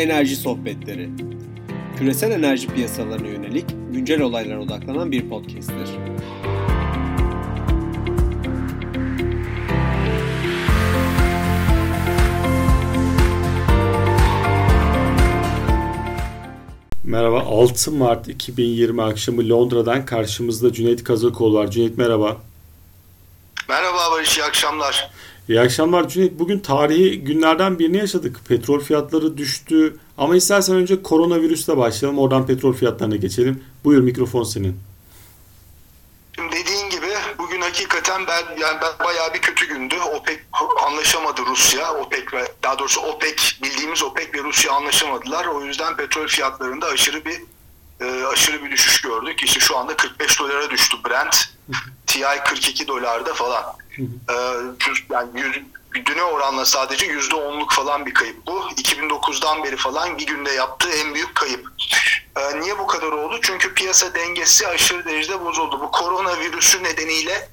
Enerji 0.00 0.36
Sohbetleri 0.36 1.10
Küresel 1.98 2.30
enerji 2.30 2.68
piyasalarına 2.68 3.28
yönelik 3.28 3.64
güncel 3.92 4.20
olaylara 4.20 4.60
odaklanan 4.60 5.12
bir 5.12 5.28
podcast'tir. 5.28 5.88
Merhaba, 17.04 17.40
6 17.40 17.90
Mart 17.90 18.28
2020 18.28 19.02
akşamı 19.02 19.48
Londra'dan 19.48 20.06
karşımızda 20.06 20.72
Cüneyt 20.72 21.04
Kazakoğlu 21.04 21.58
var. 21.58 21.70
Cüneyt 21.70 21.98
merhaba. 21.98 22.36
Merhaba 23.68 23.98
Barış, 24.12 24.38
iyi 24.38 24.44
akşamlar. 24.44 25.10
İyi 25.50 25.60
akşamlar 25.60 26.08
Cüneyt. 26.08 26.32
Bugün 26.38 26.58
tarihi 26.58 27.24
günlerden 27.24 27.78
birini 27.78 27.96
yaşadık. 27.96 28.40
Petrol 28.48 28.80
fiyatları 28.80 29.36
düştü. 29.36 29.96
Ama 30.18 30.36
istersen 30.36 30.76
önce 30.76 31.02
koronavirüsle 31.02 31.76
başlayalım. 31.76 32.18
Oradan 32.18 32.46
petrol 32.46 32.72
fiyatlarına 32.72 33.16
geçelim. 33.16 33.64
Buyur 33.84 34.02
mikrofon 34.02 34.42
senin. 34.42 34.80
Şimdi 36.36 36.56
dediğin 36.56 36.90
gibi 36.90 37.06
bugün 37.38 37.60
hakikaten 37.60 38.26
ben 38.26 38.60
yani 38.60 38.78
ben 38.82 39.06
bayağı 39.06 39.34
bir 39.34 39.40
kötü 39.40 39.68
gündü. 39.68 39.94
OPEC 40.14 40.38
anlaşamadı 40.86 41.40
Rusya. 41.46 41.94
OPEC 41.94 42.24
ve 42.32 42.52
daha 42.62 42.78
doğrusu 42.78 43.00
OPEC 43.00 43.36
bildiğimiz 43.62 44.02
OPEC 44.02 44.28
ve 44.34 44.42
Rusya 44.42 44.72
anlaşamadılar. 44.72 45.46
O 45.46 45.64
yüzden 45.64 45.96
petrol 45.96 46.26
fiyatlarında 46.26 46.86
aşırı 46.86 47.24
bir 47.24 47.40
e, 48.00 48.24
aşırı 48.26 48.64
bir 48.64 48.70
düşüş 48.70 49.00
gördük. 49.00 49.42
İşte 49.44 49.60
şu 49.60 49.76
anda 49.76 49.96
45 49.96 50.40
dolara 50.40 50.70
düştü 50.70 50.96
Brent. 51.08 51.36
TI 52.06 52.24
42 52.44 52.88
dolarda 52.88 53.34
falan. 53.34 53.79
E, 53.98 54.34
yani 55.10 55.40
yüz, 55.40 55.60
düne 56.06 56.22
oranla 56.22 56.64
sadece 56.64 57.06
%10'luk 57.06 57.74
falan 57.74 58.06
bir 58.06 58.14
kayıp 58.14 58.46
bu. 58.46 58.60
2009'dan 58.60 59.64
beri 59.64 59.76
falan 59.76 60.18
bir 60.18 60.26
günde 60.26 60.50
yaptığı 60.50 60.90
en 60.90 61.14
büyük 61.14 61.34
kayıp. 61.34 61.68
E, 62.36 62.60
niye 62.60 62.78
bu 62.78 62.86
kadar 62.86 63.12
oldu? 63.12 63.38
Çünkü 63.42 63.74
piyasa 63.74 64.14
dengesi 64.14 64.68
aşırı 64.68 65.04
derecede 65.04 65.44
bozuldu. 65.44 65.80
Bu 65.80 65.90
koronavirüsü 65.90 66.82
nedeniyle 66.82 67.48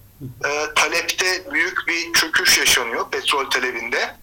e, 0.46 0.74
talepte 0.76 1.54
büyük 1.54 1.88
bir 1.88 2.14
çöküş 2.14 2.58
yaşanıyor 2.58 3.10
petrol 3.12 3.50
talebinde. 3.50 4.16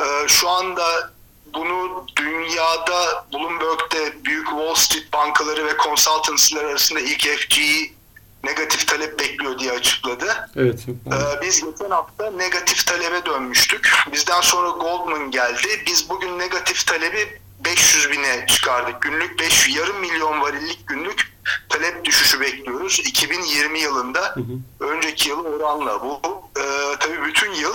E, 0.00 0.28
şu 0.28 0.48
anda 0.48 1.10
bunu 1.54 2.06
dünyada 2.16 3.26
Bloomberg'de 3.32 4.24
büyük 4.24 4.48
Wall 4.48 4.74
Street 4.74 5.12
bankaları 5.12 5.66
ve 5.66 5.72
consultancy'ler 5.84 6.64
arasında 6.64 7.00
ilk 7.00 7.22
FG'yi 7.22 7.97
negatif 8.44 8.88
talep 8.88 9.18
bekliyor 9.20 9.58
diye 9.58 9.72
açıkladı. 9.72 10.50
Evet. 10.56 10.86
Ee, 10.88 11.42
biz 11.42 11.64
geçen 11.64 11.90
hafta 11.90 12.30
negatif 12.30 12.86
talebe 12.86 13.26
dönmüştük. 13.26 13.92
Bizden 14.12 14.40
sonra 14.40 14.68
Goldman 14.68 15.30
geldi. 15.30 15.68
Biz 15.86 16.10
bugün 16.10 16.38
negatif 16.38 16.86
talebi 16.86 17.40
500 17.64 18.10
bine 18.10 18.46
çıkardık. 18.46 19.02
Günlük 19.02 19.40
5 19.40 19.68
yarım 19.76 20.00
milyon 20.00 20.40
varillik 20.40 20.86
günlük 20.86 21.38
talep 21.68 22.04
düşüşü 22.04 22.40
bekliyoruz. 22.40 22.98
2020 22.98 23.80
yılında 23.80 24.20
hı 24.20 24.40
hı. 24.40 24.84
önceki 24.90 25.28
yıl 25.28 25.44
oranla 25.44 26.02
bu 26.02 26.20
e, 26.60 26.62
tabii 27.00 27.24
bütün 27.24 27.52
yıl 27.52 27.74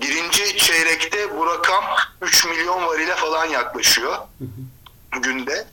birinci 0.00 0.56
çeyrekte 0.56 1.38
bu 1.38 1.46
rakam 1.46 1.84
3 2.22 2.46
milyon 2.46 2.86
varile 2.86 3.14
falan 3.14 3.46
yaklaşıyor 3.46 4.12
hı 4.12 4.44
hı. 4.44 5.20
günde. 5.20 5.66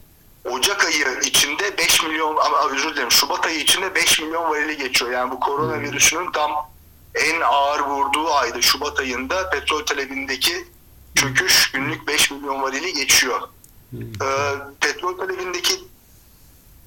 Ocak 0.45 0.85
ayı 0.85 1.19
içinde 1.25 1.77
5 1.77 2.03
milyon 2.03 2.37
özür 2.71 2.93
dilerim 2.93 3.11
Şubat 3.11 3.45
ayı 3.45 3.59
içinde 3.59 3.95
5 3.95 4.19
milyon 4.19 4.49
varili 4.49 4.77
geçiyor. 4.77 5.11
Yani 5.11 5.31
bu 5.31 5.39
koronavirüsünün 5.39 6.31
tam 6.31 6.51
en 7.15 7.41
ağır 7.41 7.79
vurduğu 7.79 8.33
ayda 8.33 8.61
Şubat 8.61 8.99
ayında 8.99 9.49
petrol 9.49 9.85
talebindeki 9.85 10.67
çöküş 11.15 11.71
günlük 11.71 12.07
5 12.07 12.31
milyon 12.31 12.61
varili 12.61 12.93
geçiyor. 12.93 13.41
Ee, 13.93 14.27
petrol 14.81 15.17
talebindeki 15.17 15.73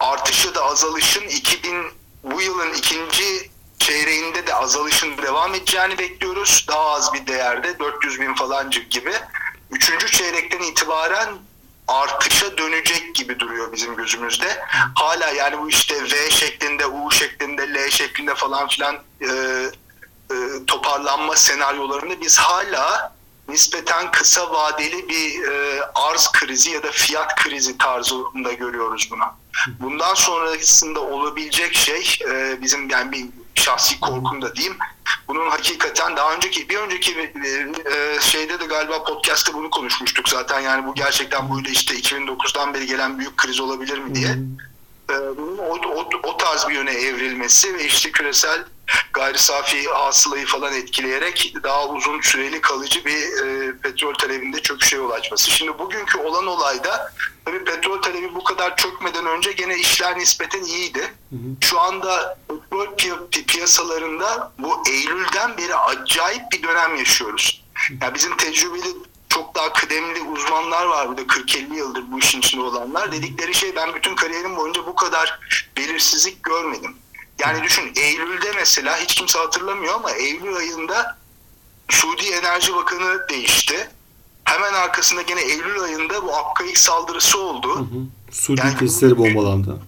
artış 0.00 0.44
ya 0.44 0.54
da 0.54 0.64
azalışın 0.64 1.28
2000 1.28 1.84
bu 2.24 2.42
yılın 2.42 2.72
ikinci 2.74 3.50
çeyreğinde 3.78 4.46
de 4.46 4.54
azalışın 4.54 5.18
devam 5.18 5.54
edeceğini 5.54 5.98
bekliyoruz. 5.98 6.64
Daha 6.68 6.90
az 6.90 7.14
bir 7.14 7.26
değerde 7.26 7.78
400 7.78 8.20
bin 8.20 8.34
falancık 8.34 8.90
gibi. 8.90 9.12
Üçüncü 9.70 10.06
çeyrekten 10.06 10.62
itibaren 10.62 11.28
artışa 11.88 12.58
dönecek 12.58 13.14
gibi 13.14 13.38
duruyor 13.38 13.72
bizim 13.72 13.96
gözümüzde. 13.96 14.64
Hala 14.94 15.30
yani 15.30 15.58
bu 15.58 15.68
işte 15.68 15.94
V 16.04 16.30
şeklinde, 16.30 16.86
U 16.86 17.10
şeklinde, 17.10 17.74
L 17.74 17.90
şeklinde 17.90 18.34
falan 18.34 18.68
filan 18.68 18.96
e, 19.20 19.26
e, 19.26 20.36
toparlanma 20.66 21.36
senaryolarında 21.36 22.20
biz 22.20 22.38
hala 22.38 23.12
nispeten 23.48 24.10
kısa 24.10 24.52
vadeli 24.52 25.08
bir 25.08 25.48
e, 25.48 25.82
arz 25.94 26.32
krizi 26.32 26.70
ya 26.70 26.82
da 26.82 26.90
fiyat 26.90 27.34
krizi 27.34 27.78
tarzında 27.78 28.52
görüyoruz 28.52 29.08
bunu. 29.10 29.24
Bundan 29.80 30.14
sonrasında 30.14 31.00
olabilecek 31.00 31.74
şey 31.74 32.18
e, 32.30 32.62
bizim 32.62 32.90
yani 32.90 33.12
bir 33.12 33.26
şahsi 33.54 34.00
korkum 34.00 34.42
da 34.42 34.56
diyeyim. 34.56 34.78
Bunun 35.28 35.50
hakikaten 35.50 36.16
daha 36.16 36.34
önceki 36.34 36.68
bir 36.68 36.76
önceki 36.76 37.32
e, 37.84 38.20
şeyde 38.20 38.60
de 38.60 38.64
galiba 38.66 39.04
podcast'te 39.04 39.54
bunu 39.54 39.70
konuşmuştuk 39.70 40.28
zaten 40.28 40.60
yani 40.60 40.86
bu 40.86 40.94
gerçekten 40.94 41.56
böyle 41.56 41.70
işte 41.70 41.94
2009'dan 41.94 42.74
beri 42.74 42.86
gelen 42.86 43.18
büyük 43.18 43.36
kriz 43.36 43.60
olabilir 43.60 43.98
mi 43.98 44.14
diye. 44.14 44.30
E, 45.10 45.36
bunun 45.36 45.58
o, 45.58 45.78
o, 45.94 46.08
o 46.22 46.36
tarz 46.36 46.68
bir 46.68 46.74
yöne 46.74 46.92
evrilmesi 46.92 47.74
ve 47.74 47.84
işte 47.84 48.12
küresel 48.12 48.64
gayri 49.12 49.38
safi 49.38 49.88
hasılayı 49.88 50.46
falan 50.46 50.74
etkileyerek 50.74 51.54
daha 51.62 51.88
uzun 51.88 52.20
süreli 52.20 52.60
kalıcı 52.60 53.04
bir 53.04 53.44
e, 53.44 53.76
petrol 53.78 54.14
talebinde 54.14 54.62
çöküşe 54.62 54.96
yol 54.96 55.10
açması. 55.10 55.50
Şimdi 55.50 55.78
bugünkü 55.78 56.18
olan 56.18 56.46
olayda 56.46 57.12
tabii 57.44 57.64
petrol 57.64 58.02
talebi 58.02 58.34
bu 58.34 58.44
kadar 58.44 58.76
çökmeden 58.76 59.26
önce 59.26 59.52
gene 59.52 59.78
işler 59.78 60.18
nispeten 60.18 60.62
iyiydi. 60.64 61.14
Şu 61.60 61.80
anda 61.80 62.38
petrol 62.48 62.86
pi- 62.86 63.44
piyasalarında 63.46 64.52
bu 64.58 64.82
Eylül'den 64.90 65.56
beri 65.58 65.74
acayip 65.74 66.42
bir 66.52 66.62
dönem 66.62 66.96
yaşıyoruz. 66.96 67.64
Yani 68.02 68.14
bizim 68.14 68.36
tecrübeli 68.36 68.96
çok 69.28 69.54
daha 69.54 69.72
kıdemli 69.72 70.22
uzmanlar 70.22 70.86
var 70.86 71.08
burada 71.08 71.22
40-50 71.22 71.74
yıldır 71.74 72.04
bu 72.12 72.18
işin 72.18 72.38
içinde 72.38 72.62
olanlar. 72.62 73.12
Dedikleri 73.12 73.54
şey 73.54 73.76
ben 73.76 73.94
bütün 73.94 74.14
kariyerim 74.16 74.56
boyunca 74.56 74.86
bu 74.86 74.94
kadar 74.94 75.38
belirsizlik 75.76 76.42
görmedim. 76.42 76.96
Yani 77.40 77.62
düşün 77.62 77.92
Eylül'de 77.96 78.52
mesela 78.56 78.96
hiç 78.96 79.14
kimse 79.14 79.38
hatırlamıyor 79.38 79.94
ama 79.94 80.10
Eylül 80.10 80.56
ayında 80.56 81.16
Suudi 81.88 82.26
Enerji 82.26 82.74
Bakanı 82.74 83.28
değişti. 83.28 83.90
Hemen 84.44 84.72
arkasında 84.72 85.22
gene 85.22 85.40
Eylül 85.40 85.80
ayında 85.80 86.22
bu 86.22 86.36
Abkaik 86.36 86.78
saldırısı 86.78 87.40
oldu. 87.40 87.76
Hı 87.76 87.80
hı. 87.80 88.32
Suudi 88.32 88.60
yani, 88.60 88.78
tesisleri 88.78 89.18
bombalandı. 89.18 89.80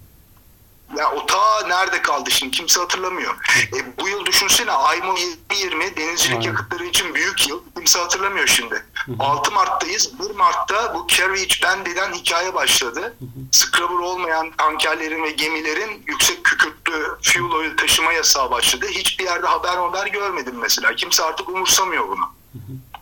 Ya 0.98 1.10
o 1.12 1.26
ta 1.26 1.66
nerede 1.66 2.02
kaldı 2.02 2.30
şimdi 2.30 2.56
kimse 2.56 2.80
hatırlamıyor. 2.80 3.34
E, 3.76 3.98
bu 4.00 4.08
yıl 4.08 4.26
düşünsene 4.26 4.70
IMO 4.98 5.14
2020 5.14 5.96
denizcilik 5.96 6.32
Aynen. 6.36 6.46
yakıtları 6.46 6.84
için 6.84 7.14
büyük 7.14 7.48
yıl. 7.48 7.62
Kimse 7.76 7.98
hatırlamıyor 7.98 8.46
şimdi. 8.46 8.74
Hı 8.74 9.12
hı. 9.12 9.16
6 9.18 9.50
Mart'tayız. 9.50 10.18
1 10.18 10.34
Mart'ta 10.34 10.94
bu 10.94 11.06
carriage 11.08 11.54
ban 11.62 11.86
denen 11.86 12.12
hikaye 12.12 12.54
başladı. 12.54 13.16
Hı. 13.18 13.24
Scrubber 13.52 14.04
olmayan 14.04 14.50
tankerlerin 14.58 15.22
ve 15.22 15.30
gemilerin 15.30 16.04
yüksek 16.06 16.44
kükürtlü 16.44 17.06
fuel 17.22 17.52
oil 17.52 17.76
taşıma 17.76 18.12
yasağı 18.12 18.50
başladı. 18.50 18.86
Hiçbir 18.90 19.24
yerde 19.24 19.46
haber 19.46 19.76
haber 19.76 20.06
görmedim 20.06 20.54
mesela. 20.60 20.94
Kimse 20.96 21.24
artık 21.24 21.48
umursamıyor 21.48 22.08
bunu. 22.08 22.24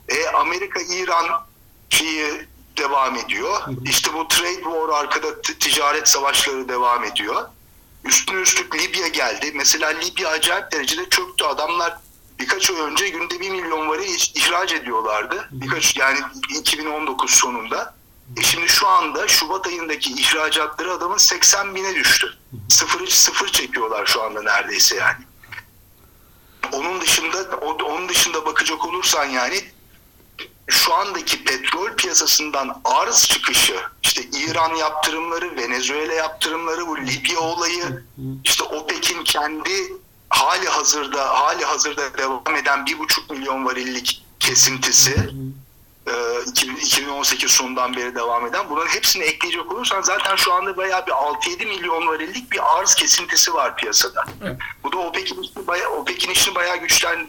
E, 0.09 0.29
Amerika, 0.29 0.81
İran 0.81 1.27
şeyi 1.91 2.49
devam 2.79 3.17
ediyor. 3.17 3.61
İşte 3.85 4.13
bu 4.15 4.29
trade 4.29 4.55
war 4.63 4.89
arkada 4.89 5.43
ticaret 5.43 6.09
savaşları 6.09 6.69
devam 6.69 7.05
ediyor. 7.05 7.49
Üstüne 8.09 8.41
üstlük 8.41 8.75
Libya 8.75 9.09
geldi. 9.09 9.53
Mesela 9.55 9.89
Libya 9.89 10.29
acayip 10.29 10.73
derecede 10.73 11.09
çöktü. 11.09 11.45
Adamlar 11.45 11.99
birkaç 12.39 12.71
ay 12.71 12.81
önce 12.81 13.09
günde 13.09 13.41
bir 13.41 13.51
milyon 13.51 13.89
varı 13.89 14.03
ihraç 14.35 14.73
ediyorlardı. 14.73 15.49
Birkaç 15.51 15.97
yani 15.97 16.19
2019 16.59 17.31
sonunda. 17.31 17.95
E 18.37 18.43
şimdi 18.43 18.69
şu 18.69 18.89
anda 18.89 19.29
Şubat 19.29 19.67
ayındaki 19.67 20.13
ihracatları 20.13 20.93
adamın 20.93 21.17
80 21.17 21.75
bine 21.75 21.95
düştü. 21.95 22.39
Sıfır, 22.69 23.07
sıfır 23.07 23.49
çekiyorlar 23.49 24.07
şu 24.07 24.23
anda 24.23 24.43
neredeyse 24.43 24.97
yani. 24.97 25.25
Onun 26.73 27.01
dışında 27.01 27.57
onun 27.85 28.09
dışında 28.09 28.47
bakacak 28.47 28.85
olursan 28.85 29.25
yani 29.25 29.65
şu 30.69 30.95
andaki 30.95 31.45
petrol 31.45 31.97
piyasasından 31.97 32.81
arz 32.85 33.27
çıkışı, 33.29 33.77
işte 34.03 34.23
İran 34.23 34.75
yaptırımları, 34.75 35.57
Venezuela 35.57 36.15
yaptırımları, 36.15 36.87
bu 36.87 36.99
Libya 36.99 37.41
olayı, 37.41 38.05
işte 38.45 38.65
OPEC'in 38.65 39.25
kendi 39.25 39.93
hali 40.29 40.69
hazırda 40.69 41.41
hali 41.41 41.65
hazırda 41.65 42.19
devam 42.19 42.57
eden 42.57 42.87
bir 42.87 42.99
buçuk 42.99 43.31
milyon 43.31 43.65
varillik 43.65 44.25
kesintisi 44.41 45.31
2018 46.83 47.51
sonundan 47.51 47.97
beri 47.97 48.15
devam 48.15 48.47
eden 48.47 48.71
bunların 48.71 48.95
hepsini 48.95 49.25
ekleyecek 49.25 49.73
olursan 49.73 50.03
zaten 50.03 50.37
şu 50.37 50.53
anda 50.53 50.77
bayağı 50.77 51.07
bir 51.07 51.13
6-7 51.13 51.67
milyon 51.67 52.07
varillik 52.07 52.53
bir 52.53 52.79
arz 52.79 52.95
kesintisi 52.95 53.55
var 53.55 53.77
piyasada. 53.77 54.25
Evet. 54.43 54.57
Bu 54.85 54.93
da 54.93 54.97
OPEC'in 54.97 55.43
işini 55.43 55.67
bayağı, 55.67 55.91
OPEC'in 55.91 56.31
işini 56.31 56.55
bayağı 56.55 56.77
güçlen, 56.77 57.27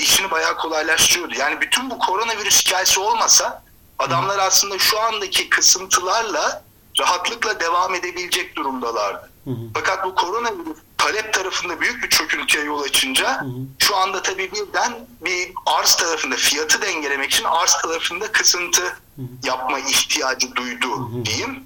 işini 0.00 0.30
bayağı 0.30 0.56
kolaylaştırıyordu. 0.56 1.34
Yani 1.38 1.60
bütün 1.60 1.90
bu 1.90 1.98
koronavirüs 1.98 2.66
hikayesi 2.66 3.00
olmasa 3.00 3.64
Adamlar 3.98 4.38
aslında 4.38 4.78
şu 4.78 5.00
andaki 5.00 5.50
kısıntılarla 5.50 6.62
rahatlıkla 7.00 7.60
devam 7.60 7.94
edebilecek 7.94 8.56
durumdalardı. 8.56 9.30
Hı 9.44 9.50
hı. 9.50 9.54
Fakat 9.74 10.04
bu 10.04 10.14
koronavirüs 10.14 10.78
talep 11.04 11.32
tarafında 11.32 11.80
büyük 11.80 12.02
bir 12.02 12.08
çöküntüye 12.08 12.64
yol 12.64 12.82
açınca 12.82 13.40
hı. 13.40 13.46
şu 13.78 13.96
anda 13.96 14.22
tabii 14.22 14.52
birden 14.52 14.92
bir 15.24 15.52
arz 15.66 15.96
tarafında 15.96 16.36
fiyatı 16.36 16.82
dengelemek 16.82 17.30
için 17.30 17.44
arz 17.44 17.72
tarafında 17.82 18.32
kısıntı 18.32 18.96
yapma 19.44 19.78
ihtiyacı 19.78 20.54
duydu 20.54 21.10
diyeyim 21.24 21.62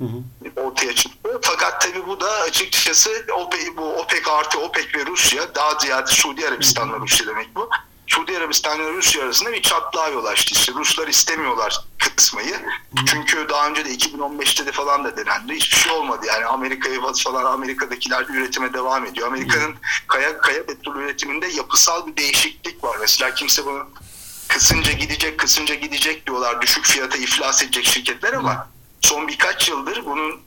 ortaya 0.56 0.94
çıktı. 0.94 1.40
Fakat 1.43 1.81
tabii 1.81 2.06
bu 2.06 2.20
da 2.20 2.31
açıkçası 2.31 3.11
OPEC, 3.32 3.76
bu 3.76 3.82
OPEC 3.82 4.29
artı 4.31 4.58
OPEC 4.58 4.87
ve 4.94 5.06
Rusya 5.06 5.55
daha 5.55 5.79
ziyade 5.79 6.11
Suudi 6.11 6.49
Arabistan'la 6.49 6.99
Rusya 6.99 7.26
demek 7.26 7.56
bu. 7.56 7.70
Suudi 8.09 8.39
Arabistan 8.39 8.79
ve 8.79 8.93
Rusya 8.93 9.25
arasında 9.25 9.53
bir 9.53 9.63
çatlağa 9.63 10.09
yol 10.09 10.25
açtı. 10.25 10.55
İşte 10.55 10.73
Ruslar 10.73 11.09
istemiyorlar 11.09 11.81
kısmayı. 12.19 12.57
Çünkü 13.07 13.49
daha 13.49 13.69
önce 13.69 13.85
de 13.85 13.91
2015'te 13.91 14.67
de 14.67 14.73
falan 14.73 15.05
da 15.05 15.17
denendi. 15.17 15.55
Hiçbir 15.55 15.77
şey 15.77 15.93
olmadı. 15.93 16.27
Yani 16.27 16.47
Amerika'yı 16.47 17.01
falan 17.25 17.45
Amerika'dakiler 17.45 18.27
üretime 18.29 18.73
devam 18.73 19.07
ediyor. 19.07 19.27
Amerika'nın 19.27 19.75
kaya 20.07 20.39
kaya 20.39 20.67
petrol 20.67 20.97
üretiminde 20.97 21.47
yapısal 21.47 22.07
bir 22.07 22.17
değişiklik 22.17 22.85
var. 22.85 22.97
Mesela 23.01 23.35
kimse 23.35 23.67
bunu 23.67 23.91
kısınca 24.49 24.93
gidecek, 24.93 25.39
kısınca 25.39 25.75
gidecek 25.75 26.27
diyorlar. 26.27 26.63
Düşük 26.63 26.87
fiyata 26.87 27.19
iflas 27.19 27.63
edecek 27.63 27.85
şirketler 27.85 28.33
ama 28.33 28.69
son 29.01 29.29
birkaç 29.29 29.69
yıldır 29.69 30.05
bunun 30.05 30.41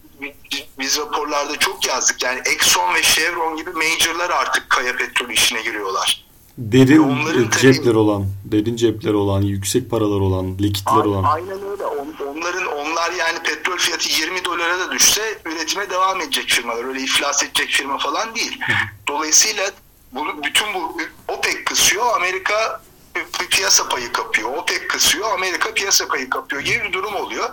biz 0.80 0.98
raporlarda 0.98 1.60
çok 1.60 1.88
yazdık. 1.88 2.24
Yani 2.24 2.42
Exxon 2.46 2.94
ve 2.96 3.04
Chevron 3.04 3.56
gibi 3.58 3.72
majorlar 3.72 4.30
artık 4.30 4.69
kaya 4.69 4.96
petrol 4.96 5.30
işine 5.30 5.62
giriyorlar. 5.62 6.31
Derin 6.57 7.00
Onların 7.03 7.50
tabii- 7.50 7.62
cepler 7.74 7.94
olan, 7.94 8.25
derin 8.45 8.75
cepler 8.75 9.13
olan, 9.13 9.42
yüksek 9.42 9.89
paralar 9.89 10.19
olan, 10.19 10.57
likitler 10.59 11.06
olan. 11.06 11.24
Aynen 11.24 11.69
öyle. 11.71 11.86
On- 11.86 12.01
Onların 12.27 12.68
onlar 12.68 13.12
yani 13.12 13.39
petrol 13.44 13.77
fiyatı 13.77 14.09
20 14.09 14.45
dolara 14.45 14.80
da 14.80 14.92
düşse 14.92 15.39
üretime 15.45 15.89
devam 15.89 16.21
edecek 16.21 16.50
firmalar. 16.50 16.83
Öyle 16.86 17.01
iflas 17.01 17.44
edecek 17.44 17.69
firma 17.69 17.98
falan 17.98 18.36
değil. 18.36 18.59
Dolayısıyla 19.07 19.71
bunu 20.12 20.44
bütün 20.44 20.68
bu 20.74 20.98
OPEC 21.27 21.63
kısıyor, 21.63 22.06
Amerika 22.15 22.81
pi- 23.15 23.48
piyasa 23.50 23.89
payı 23.89 24.12
kapıyor. 24.13 24.50
OPEC 24.57 24.88
kısıyor, 24.88 25.33
Amerika 25.33 25.74
piyasa 25.74 26.07
payı 26.07 26.30
kapıyor 26.30 26.62
gibi 26.62 26.83
bir 26.83 26.94
durum 26.94 27.15
oluyor. 27.15 27.50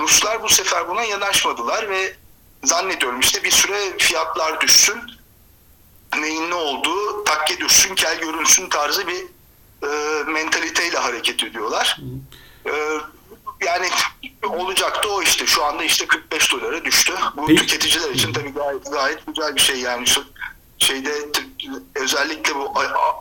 Ruslar 0.00 0.42
bu 0.42 0.48
sefer 0.48 0.88
buna 0.88 1.02
yanaşmadılar 1.04 1.90
ve 1.90 2.14
zannediyorum 2.64 3.20
işte 3.20 3.44
bir 3.44 3.50
süre 3.50 3.78
fiyatlar 3.98 4.60
düşsün. 4.60 4.96
Neyin 6.18 6.50
ne 6.50 6.54
olduğu 6.54 7.24
takke 7.24 7.60
düşsün, 7.60 7.94
kel 7.94 8.20
görünsün 8.20 8.68
tarzı 8.68 9.06
bir 9.08 9.24
e, 9.88 10.22
mentaliteyle 10.32 10.98
hareket 10.98 11.44
ediyorlar. 11.44 12.00
E, 12.66 12.72
yani 13.66 13.88
olacaktı 14.48 15.08
o 15.08 15.22
işte. 15.22 15.46
Şu 15.46 15.64
anda 15.64 15.84
işte 15.84 16.06
45 16.06 16.52
dolara 16.52 16.84
düştü. 16.84 17.12
Bu 17.36 17.46
Peki. 17.46 17.60
tüketiciler 17.60 18.10
için 18.10 18.32
tabii 18.32 18.52
gayet, 18.52 18.92
gayet 18.92 19.26
güzel 19.26 19.56
bir 19.56 19.60
şey 19.60 19.76
yani. 19.76 20.06
Şu 20.06 20.24
şeyde 20.78 21.12
özellikle 21.94 22.54
bu 22.54 22.72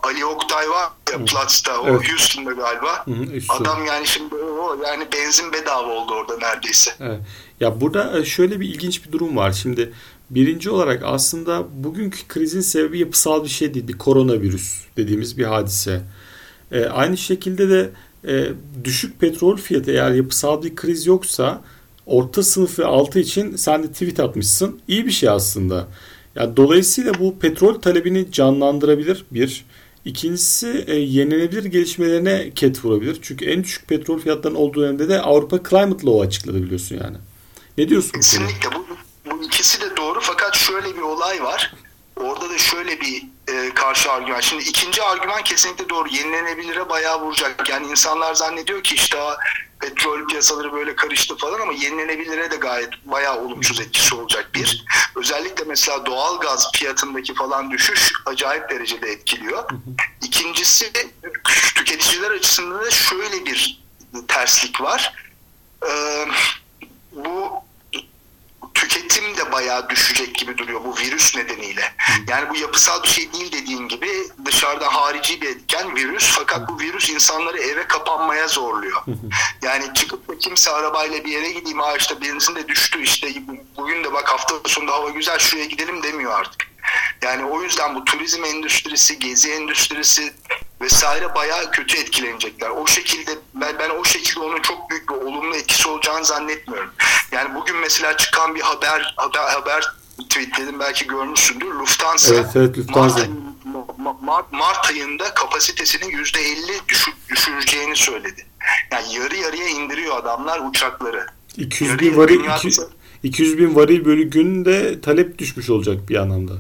Ali 0.04 0.26
Oktay 0.26 0.70
var 0.70 0.90
ya 1.12 1.26
Platz'ta, 1.26 1.82
o 1.82 1.88
Evet. 1.88 2.10
Houston'da 2.12 2.52
galiba. 2.52 3.06
Hı 3.06 3.12
hı, 3.12 3.24
üstü. 3.24 3.54
Adam 3.54 3.86
yani 3.86 4.08
şimdi 4.08 4.36
o 4.36 4.84
yani 4.86 5.08
benzin 5.14 5.54
bedava 5.54 5.88
oldu 5.88 6.14
orada 6.14 6.38
neredeyse. 6.38 6.96
Evet. 7.00 7.20
Ya 7.60 7.82
burada 7.82 8.20
e, 8.20 8.26
şöyle 8.26 8.60
bir 8.60 8.70
ilginç 8.70 9.06
bir 9.06 9.12
durum 9.12 9.38
var. 9.38 9.52
Şimdi 9.52 9.94
birinci 10.30 10.70
olarak 10.70 11.04
aslında 11.06 11.68
bugünkü 11.84 12.28
krizin 12.28 12.62
sebebi 12.62 13.00
yapısal 13.00 13.44
bir 13.44 13.50
şey 13.50 13.74
değil. 13.74 13.88
Bir 13.88 13.98
koronavirüs 13.98 14.82
dediğimiz 14.98 15.38
bir 15.38 15.44
hadise. 15.44 16.02
E, 16.72 16.86
aynı 16.86 17.18
şekilde 17.18 17.70
de 17.70 17.90
e, 18.28 18.48
düşük 18.84 19.20
petrol 19.20 19.58
fiyatı 19.58 19.92
eğer 19.92 20.12
yapısal 20.12 20.64
bir 20.64 20.76
kriz 20.76 21.06
yoksa 21.06 21.62
orta 22.06 22.44
sınıf 22.44 22.80
ve 22.80 22.86
altı 22.86 23.20
için 23.20 23.56
sen 23.56 23.84
de 23.84 23.88
tweet 23.88 24.20
atmışsın. 24.20 24.80
İyi 24.88 25.06
bir 25.06 25.12
şey 25.12 25.30
aslında. 25.30 25.88
Yani 26.36 26.58
dolayısıyla 26.58 27.14
bu 27.20 27.40
petrol 27.40 27.74
talebini 27.74 28.32
canlandırabilir 28.32 29.26
bir. 29.32 29.66
İkincisi 30.06 30.84
e, 30.88 30.96
yenilenebilir 30.96 31.66
gelişmelerine 31.66 32.52
ket 32.56 32.86
vurabilir. 32.86 33.18
Çünkü 33.22 33.46
en 33.46 33.64
düşük 33.64 33.88
petrol 33.88 34.20
fiyatlarının 34.20 34.60
olduğu 34.60 34.82
dönemde 34.82 35.10
de 35.10 35.22
Avrupa 35.22 35.70
Climate 35.70 36.08
Law 36.08 36.28
açıkladı 36.28 36.64
biliyorsun 36.64 37.00
yani. 37.04 37.18
Ne 37.78 37.90
diyorsun? 37.90 38.12
Kesinlikle 38.12 38.70
bu, 38.76 38.89
bu 39.40 39.44
ikisi 39.44 39.82
de 39.82 39.98
doğru 39.98 40.20
fakat 40.22 40.58
şöyle 40.58 40.96
bir 40.96 41.02
olay 41.02 41.44
var. 41.44 41.74
Orada 42.16 42.50
da 42.50 42.58
şöyle 42.58 43.02
bir 43.02 43.26
e, 43.48 43.74
karşı 43.74 44.12
argüman. 44.12 44.40
Şimdi 44.40 44.64
ikinci 44.64 45.04
argüman 45.04 45.44
kesinlikle 45.44 45.90
doğru. 45.90 46.10
Yenilenebilire 46.10 46.90
bayağı 46.90 47.22
vuracak. 47.22 47.70
Yani 47.70 47.88
insanlar 47.88 48.34
zannediyor 48.34 48.84
ki 48.84 48.96
işte 48.96 49.18
petrol 49.80 50.28
piyasaları 50.28 50.74
böyle 50.74 50.96
karıştı 50.96 51.38
falan 51.38 51.60
ama 51.60 51.74
yenilenebilire 51.74 52.52
de 52.52 52.56
gayet 52.56 52.90
bayağı 53.06 53.40
olumsuz 53.40 53.80
etkisi 53.82 54.16
olacak 54.16 54.50
bir. 54.56 54.86
Özellikle 55.16 55.64
mesela 55.64 56.06
doğal 56.06 56.40
gaz 56.40 56.72
fiyatındaki 56.72 57.34
falan 57.34 57.72
düşüş 57.72 58.12
acayip 58.26 58.70
derecede 58.70 59.10
etkiliyor. 59.12 59.70
İkincisi 60.22 60.94
tüketiciler 61.76 62.32
açısından 62.32 62.86
da 62.86 62.92
şöyle 62.92 63.46
bir 63.46 63.84
terslik 64.28 64.82
var. 64.82 65.14
Ee, 65.88 66.26
de 69.50 69.52
bayağı 69.52 69.90
düşecek 69.90 70.36
gibi 70.36 70.58
duruyor 70.58 70.82
bu 70.84 70.98
virüs 70.98 71.36
nedeniyle. 71.36 71.94
Yani 72.28 72.50
bu 72.50 72.56
yapısal 72.56 73.04
bir 73.04 73.08
şey 73.08 73.34
değil 73.34 73.52
dediğin 73.52 73.88
gibi 73.88 74.10
dışarıda 74.46 74.96
harici 74.96 75.42
bir 75.42 75.50
etken 75.50 75.96
virüs 75.96 76.32
fakat 76.32 76.70
bu 76.70 76.80
virüs 76.80 77.10
insanları 77.10 77.58
eve 77.58 77.88
kapanmaya 77.88 78.48
zorluyor. 78.48 79.02
Yani 79.62 79.94
çıkıp 79.94 80.30
da 80.30 80.38
kimse 80.38 80.72
arabayla 80.72 81.26
bir 81.26 81.32
yere 81.32 81.52
gideyim 81.52 81.80
işte 81.98 82.22
benzin 82.22 82.56
de 82.56 82.68
düştü 82.68 83.02
işte 83.02 83.34
bugün 83.78 84.04
de 84.04 84.14
bak 84.14 84.30
hafta 84.30 84.56
sonunda 84.66 84.92
hava 84.92 85.10
güzel 85.10 85.40
şuraya 85.40 85.66
gidelim 85.66 86.04
demiyor 86.04 86.40
artık. 86.40 86.69
Yani 87.22 87.46
o 87.46 87.64
yüzden 87.64 87.96
bu 87.96 88.06
turizm 88.06 88.44
endüstrisi, 88.44 89.20
gezi 89.20 89.52
endüstrisi 89.52 90.34
vesaire 90.82 91.36
bayağı 91.36 91.72
kötü 91.72 91.98
etkilenecekler. 91.98 92.70
O 92.70 92.88
şekilde 92.88 93.32
ben, 93.54 93.76
ben 93.80 93.90
o 93.90 94.04
şekilde 94.06 94.40
onun 94.40 94.62
çok 94.62 94.90
büyük 94.90 95.10
bir 95.10 95.14
olumlu 95.16 95.56
etkisi 95.56 95.88
olacağını 95.90 96.26
zannetmiyorum. 96.26 96.90
Yani 97.32 97.56
bugün 97.56 97.76
mesela 97.78 98.18
çıkan 98.18 98.56
bir 98.56 98.62
haber 98.62 99.14
haber, 99.18 99.44
haber 99.52 99.92
tweetledim 100.30 100.80
belki 100.80 101.08
görmüşsündür. 101.08 101.66
Lufthansa, 101.68 102.36
Evet, 102.36 102.46
evet, 102.56 102.78
Lufthansa. 102.78 103.20
Mart, 103.98 104.22
Mart, 104.22 104.52
Mart 104.54 104.90
ayında 104.90 105.34
kapasitesini 105.34 106.14
yüzde 106.16 106.42
50 106.42 106.58
düşür, 106.88 107.14
düşüreceğini 107.30 107.96
söyledi. 107.96 108.46
Yani 108.92 109.14
yarı 109.14 109.36
yarıya 109.36 109.68
indiriyor 109.68 110.18
adamlar 110.18 110.62
uçakları. 110.70 111.26
200 111.58 111.90
Yarı 111.90 112.00
bin 112.00 112.18
varil 112.18 112.40
dünyada- 112.40 112.58
iki- 112.68 112.82
200 113.24 113.58
bin 113.58 113.76
varil 113.76 114.06
bölü 114.06 114.24
günde 114.24 115.02
talep 115.02 115.38
düşmüş 115.38 115.70
olacak 115.70 116.10
bir 116.10 116.16
anlamda. 116.16 116.54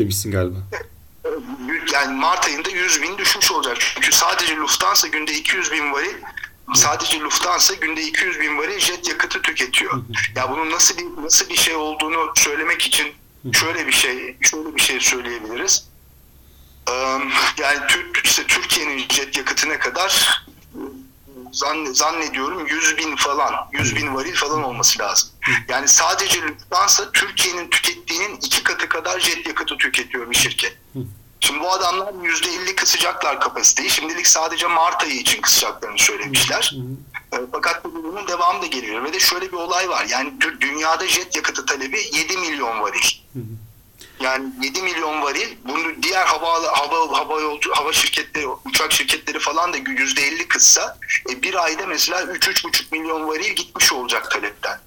Demişsin 0.00 0.32
galiba. 0.32 0.56
yani 1.92 2.16
Mart 2.20 2.46
ayında 2.46 2.70
100 2.70 3.02
bin 3.02 3.18
düşmüş 3.18 3.52
olacak. 3.52 3.76
Çünkü 3.80 4.12
sadece 4.12 4.56
Lufthansa 4.56 5.08
günde 5.08 5.32
200 5.32 5.72
bin 5.72 5.92
varil 5.92 6.14
sadece 6.74 7.20
Lufthansa 7.20 7.74
günde 7.74 8.02
200 8.02 8.40
bin 8.40 8.58
varil 8.58 8.78
jet 8.78 9.08
yakıtı 9.08 9.42
tüketiyor. 9.42 10.02
Ya 10.36 10.50
bunun 10.50 10.70
nasıl 10.70 10.98
bir 10.98 11.22
nasıl 11.22 11.48
bir 11.48 11.56
şey 11.56 11.74
olduğunu 11.76 12.32
söylemek 12.36 12.82
için 12.82 13.06
şöyle 13.52 13.86
bir 13.86 13.92
şey 13.92 14.36
şöyle 14.40 14.74
bir 14.76 14.80
şey 14.80 15.00
söyleyebiliriz. 15.00 15.88
Ee, 16.90 16.92
Yani 17.58 17.78
işte 18.24 18.46
Türkiye'nin 18.46 18.98
jet 19.08 19.36
yakıtı 19.36 19.68
ne 19.68 19.78
kadar 19.78 20.42
zannediyorum 21.94 22.66
100 22.66 22.96
bin 22.98 23.16
falan 23.16 23.54
100 23.72 23.96
bin 23.96 24.14
varil 24.14 24.34
falan 24.34 24.62
olması 24.62 24.98
lazım. 24.98 25.28
Yani 25.68 25.88
sadece 25.88 26.42
Lufthansa 26.42 27.12
Türkiye'nin 27.12 27.70
tükettiğinin 27.70 28.36
iki 28.36 28.62
katı 28.62 28.88
kadar 28.88 29.20
jet 29.20 29.46
yakıtı 29.46 29.76
tüketiyor 29.76 30.30
bir 30.30 30.36
şirket. 30.36 30.78
Şimdi 31.40 31.60
bu 31.60 31.72
adamlar 31.72 32.12
%50 32.12 32.74
kısacaklar 32.74 33.40
kapasiteyi. 33.40 33.90
Şimdilik 33.90 34.26
sadece 34.26 34.66
Mart 34.66 35.02
ayı 35.02 35.14
için 35.14 35.40
kısacaklarını 35.42 35.98
söylemişler. 35.98 36.74
E, 37.32 37.36
Fakat 37.52 37.84
bu 37.84 37.94
bunun 38.04 38.28
devamı 38.28 38.62
da 38.62 38.66
geliyor. 38.66 39.04
Ve 39.04 39.12
de 39.12 39.20
şöyle 39.20 39.46
bir 39.52 39.56
olay 39.56 39.88
var. 39.88 40.06
Yani 40.10 40.32
dü- 40.40 40.60
dünyada 40.60 41.06
jet 41.06 41.36
yakıtı 41.36 41.66
talebi 41.66 41.98
7 42.12 42.36
milyon 42.36 42.80
varil. 42.80 43.00
Yani 44.20 44.48
7 44.62 44.82
milyon 44.82 45.22
varil. 45.22 45.56
Bunu 45.64 46.02
diğer 46.02 46.26
hava 46.26 46.52
hava 46.52 47.18
hava 47.18 47.40
yolcu 47.40 47.72
hava 47.72 47.92
şirketleri, 47.92 48.46
uçak 48.64 48.92
şirketleri 48.92 49.38
falan 49.38 49.72
da 49.72 49.78
%50 49.78 50.48
kıssa 50.48 50.98
e, 51.30 51.42
bir 51.42 51.64
ayda 51.64 51.86
mesela 51.86 52.22
3-3,5 52.22 52.84
milyon 52.92 53.28
varil 53.28 53.52
gitmiş 53.56 53.92
olacak 53.92 54.30
talepten. 54.30 54.78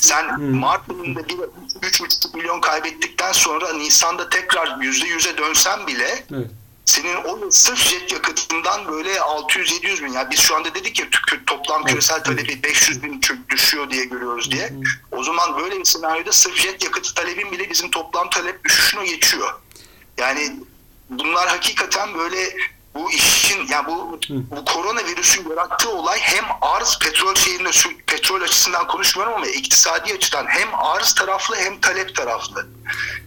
Sen 0.00 0.40
Mart 0.40 0.90
ayında 0.90 1.28
bir 1.28 1.34
3,5 1.34 2.36
milyon 2.36 2.60
kaybettikten 2.60 3.32
sonra 3.32 3.72
Nisan'da 3.72 4.28
tekrar 4.28 4.66
%100'e 4.66 5.38
dönsen 5.38 5.86
bile 5.86 6.24
Evet. 6.32 6.50
Senin 6.90 7.16
o 7.24 7.50
sırf 7.50 7.78
jet 7.78 8.12
yakıtından 8.12 8.88
böyle 8.92 9.14
600-700 9.14 10.04
bin. 10.04 10.12
Yani 10.12 10.30
biz 10.30 10.40
şu 10.40 10.56
anda 10.56 10.74
dedik 10.74 11.00
ya 11.00 11.06
toplam 11.46 11.84
küresel 11.84 12.24
talebi 12.24 12.62
500 12.62 13.02
bin 13.02 13.20
düşüyor 13.48 13.90
diye 13.90 14.04
görüyoruz 14.04 14.50
diye. 14.50 14.72
O 15.12 15.24
zaman 15.24 15.58
böyle 15.58 15.78
bir 15.78 15.84
senaryoda 15.84 16.32
sırf 16.32 16.56
jet 16.56 16.84
yakıtı 16.84 17.14
talebin 17.14 17.52
bile 17.52 17.70
bizim 17.70 17.90
toplam 17.90 18.30
talep 18.30 18.64
düşüşüne 18.64 19.06
geçiyor. 19.06 19.60
Yani 20.18 20.56
bunlar 21.10 21.48
hakikaten 21.48 22.14
böyle 22.14 22.56
bu 22.94 23.10
işin 23.10 23.66
yani 23.68 23.86
bu 23.86 24.20
bu 24.30 24.64
koronavirüsün 24.64 25.50
yarattığı 25.50 25.90
olay 25.90 26.18
hem 26.20 26.44
arz 26.60 26.98
petrol 26.98 27.34
şeyinde 27.34 27.70
petrol 28.06 28.42
açısından 28.42 28.86
konuşmuyorum 28.86 29.34
ama 29.34 29.46
iktisadi 29.46 30.14
açıdan 30.14 30.46
hem 30.48 30.68
arz 30.74 31.14
taraflı 31.14 31.56
hem 31.56 31.80
talep 31.80 32.16
taraflı. 32.16 32.68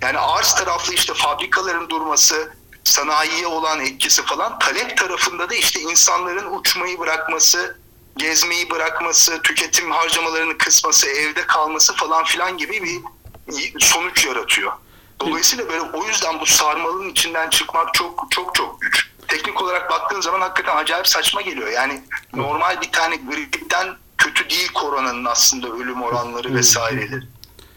Yani 0.01 0.19
arz 0.19 0.55
taraflı 0.55 0.93
işte 0.93 1.13
fabrikaların 1.13 1.89
durması, 1.89 2.53
sanayiye 2.83 3.47
olan 3.47 3.79
etkisi 3.79 4.23
falan 4.25 4.59
talep 4.59 4.97
tarafında 4.97 5.49
da 5.49 5.55
işte 5.55 5.81
insanların 5.81 6.59
uçmayı 6.59 6.99
bırakması, 6.99 7.77
gezmeyi 8.17 8.69
bırakması, 8.69 9.41
tüketim 9.41 9.91
harcamalarını 9.91 10.57
kısması, 10.57 11.09
evde 11.09 11.47
kalması 11.47 11.93
falan 11.95 12.23
filan 12.23 12.57
gibi 12.57 12.83
bir 12.83 13.01
sonuç 13.79 14.25
yaratıyor. 14.25 14.71
Dolayısıyla 15.19 15.69
böyle 15.69 15.81
o 15.81 16.07
yüzden 16.07 16.39
bu 16.39 16.45
sarmalın 16.45 17.09
içinden 17.09 17.49
çıkmak 17.49 17.93
çok 17.93 18.27
çok 18.29 18.55
çok 18.55 18.81
güç. 18.81 19.09
Teknik 19.27 19.61
olarak 19.61 19.91
baktığın 19.91 20.21
zaman 20.21 20.41
hakikaten 20.41 20.77
acayip 20.77 21.07
saçma 21.07 21.41
geliyor. 21.41 21.69
Yani 21.69 22.01
normal 22.33 22.81
bir 22.81 22.91
tane 22.91 23.15
gripten 23.15 23.97
kötü 24.17 24.49
değil 24.49 24.71
koronanın 24.73 25.25
aslında 25.25 25.67
ölüm 25.67 26.01
oranları 26.01 26.55
vesaireleri. 26.55 27.27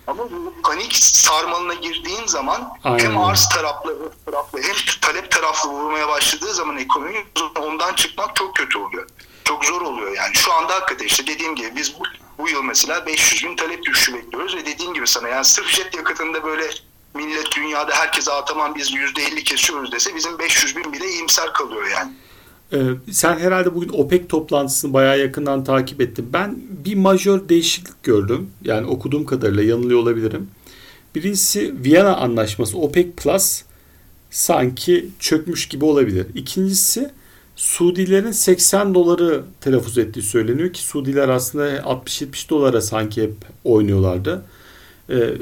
Ama 0.07 0.31
bu 0.31 0.55
panik 0.63 0.97
sarmalına 0.97 1.75
girdiğin 1.75 2.27
zaman 2.27 2.79
Aynen. 2.85 2.99
hem 2.99 3.19
arz 3.19 3.49
taraflı, 3.49 4.13
taraflı 4.27 4.63
hem 4.63 4.75
talep 5.01 5.31
taraflı 5.31 5.71
vurmaya 5.71 6.09
başladığı 6.09 6.55
zaman 6.55 6.79
ekonomi 6.79 7.27
ondan 7.61 7.95
çıkmak 7.95 8.37
çok 8.37 8.57
kötü 8.57 8.79
oluyor. 8.79 9.09
Çok 9.45 9.65
zor 9.65 9.81
oluyor 9.81 10.17
yani. 10.17 10.35
Şu 10.35 10.53
anda 10.53 10.75
hakikaten 10.75 11.07
işte 11.07 11.27
dediğim 11.27 11.55
gibi 11.55 11.77
biz 11.77 11.99
bu, 11.99 12.03
bu 12.39 12.49
yıl 12.49 12.63
mesela 12.63 13.07
500 13.07 13.45
bin 13.45 13.57
talep 13.57 13.85
düşüşü 13.85 14.15
bekliyoruz 14.15 14.57
ve 14.57 14.67
dediğim 14.67 14.95
gibi 14.95 15.07
sana 15.07 15.29
yani 15.29 15.45
sırf 15.45 15.69
jet 15.69 15.95
yakıtında 15.97 16.45
böyle 16.45 16.71
millet 17.15 17.57
dünyada 17.57 17.95
herkese 17.95 18.31
tamam 18.47 18.75
biz 18.75 18.91
%50 18.93 19.45
kesiyoruz 19.45 19.93
dese 19.93 20.15
bizim 20.15 20.39
500 20.39 20.77
bin 20.77 20.93
bile 20.93 21.09
iyimser 21.09 21.53
kalıyor 21.53 21.87
yani. 21.87 22.13
Ee, 22.73 22.79
sen 23.11 23.39
herhalde 23.39 23.75
bugün 23.75 23.89
OPEC 23.89 24.27
toplantısını 24.29 24.93
bayağı 24.93 25.19
yakından 25.19 25.65
takip 25.65 26.01
ettin. 26.01 26.29
Ben 26.33 26.57
bir 26.85 26.95
majör 26.95 27.49
değişiklik 27.49 28.03
gördüm. 28.03 28.51
Yani 28.65 28.87
okuduğum 28.87 29.27
kadarıyla 29.27 29.63
yanılıyor 29.63 30.01
olabilirim. 30.01 30.49
Birincisi 31.15 31.75
Viyana 31.85 32.17
Anlaşması 32.17 32.79
OPEC 32.79 33.11
Plus 33.17 33.63
sanki 34.31 35.09
çökmüş 35.19 35.69
gibi 35.69 35.85
olabilir. 35.85 36.27
İkincisi 36.35 37.11
Suudilerin 37.57 38.31
80 38.31 38.95
doları 38.95 39.45
telaffuz 39.61 39.99
ettiği 39.99 40.23
söyleniyor 40.23 40.73
ki 40.73 40.83
Suudiler 40.83 41.29
aslında 41.29 41.77
60-70 41.77 42.49
dolara 42.49 42.81
sanki 42.81 43.23
hep 43.23 43.35
oynuyorlardı. 43.65 44.43
Ee, 45.11 45.33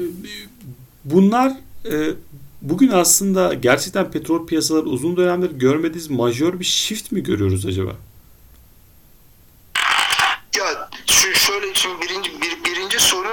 bunlar 1.05 1.53
e, 1.91 2.11
bugün 2.69 2.89
aslında 2.89 3.53
gerçekten 3.53 4.11
petrol 4.11 4.47
piyasaları 4.47 4.85
uzun 4.85 5.17
dönemdir 5.17 5.51
görmediğimiz 5.51 6.09
majör 6.09 6.59
bir 6.59 6.65
shift 6.65 7.11
mi 7.11 7.23
görüyoruz 7.23 7.65
acaba? 7.65 7.91
Ya 10.57 10.89
şu 11.05 11.35
şöyle 11.35 11.73
şimdi 11.73 12.01
birinci 12.01 12.41
bir, 12.41 12.63
birinci 12.65 12.99
soru 12.99 13.27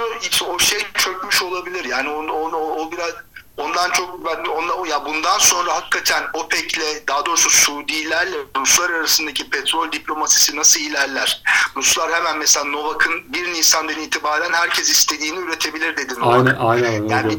o 0.47 0.59
şey 0.59 0.79
çökmüş 0.93 1.43
olabilir. 1.43 1.85
Yani 1.85 2.09
onu, 2.09 2.31
onu 2.31 2.55
o 2.55 2.91
biraz 2.91 3.13
ondan 3.57 3.91
çok 3.91 4.25
ben 4.25 4.45
ondan, 4.45 4.85
ya 4.85 5.05
bundan 5.05 5.39
sonra 5.39 5.75
hakikaten 5.75 6.23
OPEC'le 6.33 7.07
daha 7.07 7.25
doğrusu 7.25 7.49
Suudilerle 7.49 8.37
Ruslar 8.57 8.89
arasındaki 8.89 9.49
petrol 9.49 9.91
diplomasisi 9.91 10.55
nasıl 10.55 10.79
ilerler? 10.79 11.43
Ruslar 11.75 12.13
hemen 12.13 12.37
mesela 12.37 12.65
Novak'ın 12.65 13.33
1 13.33 13.53
Nisan'dan 13.53 13.99
itibaren 13.99 14.53
herkes 14.53 14.89
istediğini 14.89 15.39
üretebilir 15.39 15.97
dedi 15.97 16.13
Novak. 16.19 16.47
Aynen 16.47 16.55
aynen. 16.55 17.07
Yani 17.07 17.37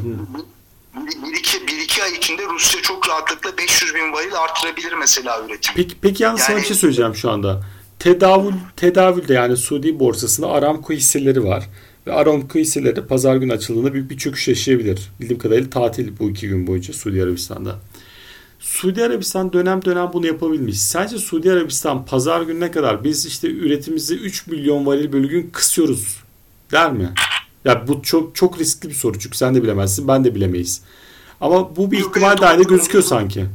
bir 0.97 1.39
iki, 1.39 1.67
bir 1.69 1.79
iki 1.79 2.03
ay 2.03 2.13
içinde 2.13 2.43
Rusya 2.43 2.83
çok 2.83 3.09
rahatlıkla 3.09 3.59
500 3.59 3.95
bin 3.95 4.13
varil 4.13 4.35
artırabilir 4.35 4.93
mesela 4.93 5.45
üretim. 5.47 5.73
Peki, 5.77 5.95
peki 6.03 6.23
yalnız 6.23 6.41
yani, 6.41 6.47
sana 6.47 6.59
bir 6.59 6.65
şey 6.65 6.77
söyleyeceğim 6.77 7.15
şu 7.15 7.31
anda. 7.31 7.65
Tedavül, 7.99 8.55
tedavülde 8.77 9.35
yani 9.35 9.57
Suudi 9.57 9.99
borsasında 9.99 10.49
Aramco 10.49 10.95
hisseleri 10.95 11.45
var. 11.45 11.65
Ve 12.07 12.13
Aramco 12.13 12.59
hisseleri 12.59 13.07
pazar 13.07 13.37
günü 13.37 13.53
açıldığında 13.53 13.95
büyük 13.95 14.11
bir 14.11 14.19
çöküş 14.19 14.49
yaşayabilir. 14.49 15.11
Bildiğim 15.21 15.39
kadarıyla 15.39 15.71
tatil 15.71 16.19
bu 16.19 16.31
iki 16.31 16.49
gün 16.49 16.67
boyunca 16.67 16.95
Suudi 16.95 17.23
Arabistan'da. 17.23 17.79
Suudi 18.61 19.05
Arabistan 19.05 19.53
dönem 19.53 19.85
dönem 19.85 20.11
bunu 20.13 20.27
yapabilmiş. 20.27 20.81
Sence 20.81 21.19
Suudi 21.19 21.53
Arabistan 21.53 22.07
pazar 22.07 22.43
gününe 22.43 22.71
kadar 22.71 23.05
biz 23.05 23.27
işte 23.27 23.49
üretimimizi 23.49 24.15
3 24.15 24.47
milyon 24.47 24.87
varil 24.87 25.13
bölü 25.13 25.29
gün 25.29 25.51
kısıyoruz 25.51 26.17
der 26.73 26.93
mi? 26.93 27.15
Ya 27.65 27.89
bu 27.89 28.03
çok 28.03 28.37
çok 28.37 28.59
riskli 28.59 28.89
bir 28.89 28.95
soru 28.95 29.19
çünkü 29.19 29.37
sen 29.37 29.55
de 29.55 29.63
bilemezsin, 29.63 30.09
ben 30.09 30.25
de 30.25 30.35
bilemeyiz. 30.35 30.83
Ama 31.41 31.77
bu 31.77 31.91
bir 31.91 31.99
ihtimal 31.99 32.41
dahilinde 32.41 32.69
gözüküyor 32.69 33.05
sanki. 33.05 33.47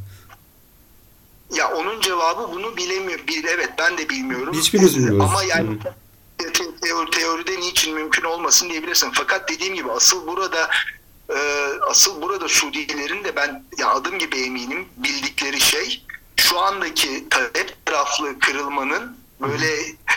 Ya 1.55 1.71
onun 1.71 2.01
cevabı 2.01 2.49
bunu 2.53 2.77
bilemiyor. 2.77 3.19
Bil, 3.27 3.43
evet 3.43 3.69
ben 3.79 3.97
de 3.97 4.09
bilmiyorum. 4.09 4.53
Hiçbiriniz 4.53 4.97
bilmiyoruz. 4.97 5.29
Ama 5.29 5.43
yani 5.43 5.77
teori, 6.81 7.11
teoride 7.11 7.59
niçin 7.59 7.95
mümkün 7.95 8.23
olmasın 8.23 8.69
diyebilirsin. 8.69 9.09
Fakat 9.13 9.49
dediğim 9.49 9.75
gibi 9.75 9.91
asıl 9.91 10.27
burada 10.27 10.69
e, 11.29 11.39
asıl 11.89 12.21
burada 12.21 12.47
Suudilerin 12.47 13.23
de 13.23 13.35
ben 13.35 13.63
ya 13.77 13.89
adım 13.89 14.19
gibi 14.19 14.37
eminim 14.37 14.85
bildikleri 14.97 15.59
şey 15.59 16.05
şu 16.35 16.59
andaki 16.59 17.29
talep 17.29 17.85
taraflı 17.85 18.39
kırılmanın 18.39 19.17
böyle 19.41 19.67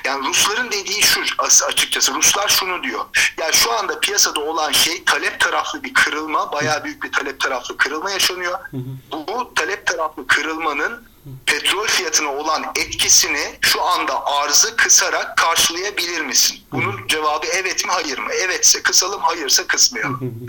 yani 0.04 0.28
Rusların 0.28 0.70
dediği 0.70 1.02
şu 1.02 1.20
açıkçası 1.66 2.14
Ruslar 2.14 2.48
şunu 2.48 2.82
diyor. 2.82 3.04
Ya 3.38 3.52
şu 3.52 3.72
anda 3.72 4.00
piyasada 4.00 4.40
olan 4.40 4.72
şey 4.72 5.04
talep 5.04 5.40
taraflı 5.40 5.82
bir 5.82 5.94
kırılma, 5.94 6.52
bayağı 6.52 6.84
büyük 6.84 7.02
bir 7.02 7.12
talep 7.12 7.40
taraflı 7.40 7.76
kırılma 7.76 8.10
yaşanıyor. 8.10 8.58
Bu 9.12 9.54
talep 9.54 9.86
taraflı 9.86 10.26
kırılmanın 10.26 11.08
petrol 11.46 11.86
fiyatına 11.86 12.28
olan 12.28 12.64
etkisini 12.76 13.58
şu 13.60 13.82
anda 13.82 14.26
arzı 14.26 14.76
kısarak 14.76 15.38
karşılayabilir 15.38 16.20
misin? 16.20 16.60
Bunun 16.72 17.06
cevabı 17.08 17.46
evet 17.46 17.84
mi 17.84 17.90
hayır 17.90 18.18
mı? 18.18 18.32
Evetse 18.32 18.82
kısalım, 18.82 19.20
hayırsa 19.22 19.66
kısmayalım. 19.66 20.48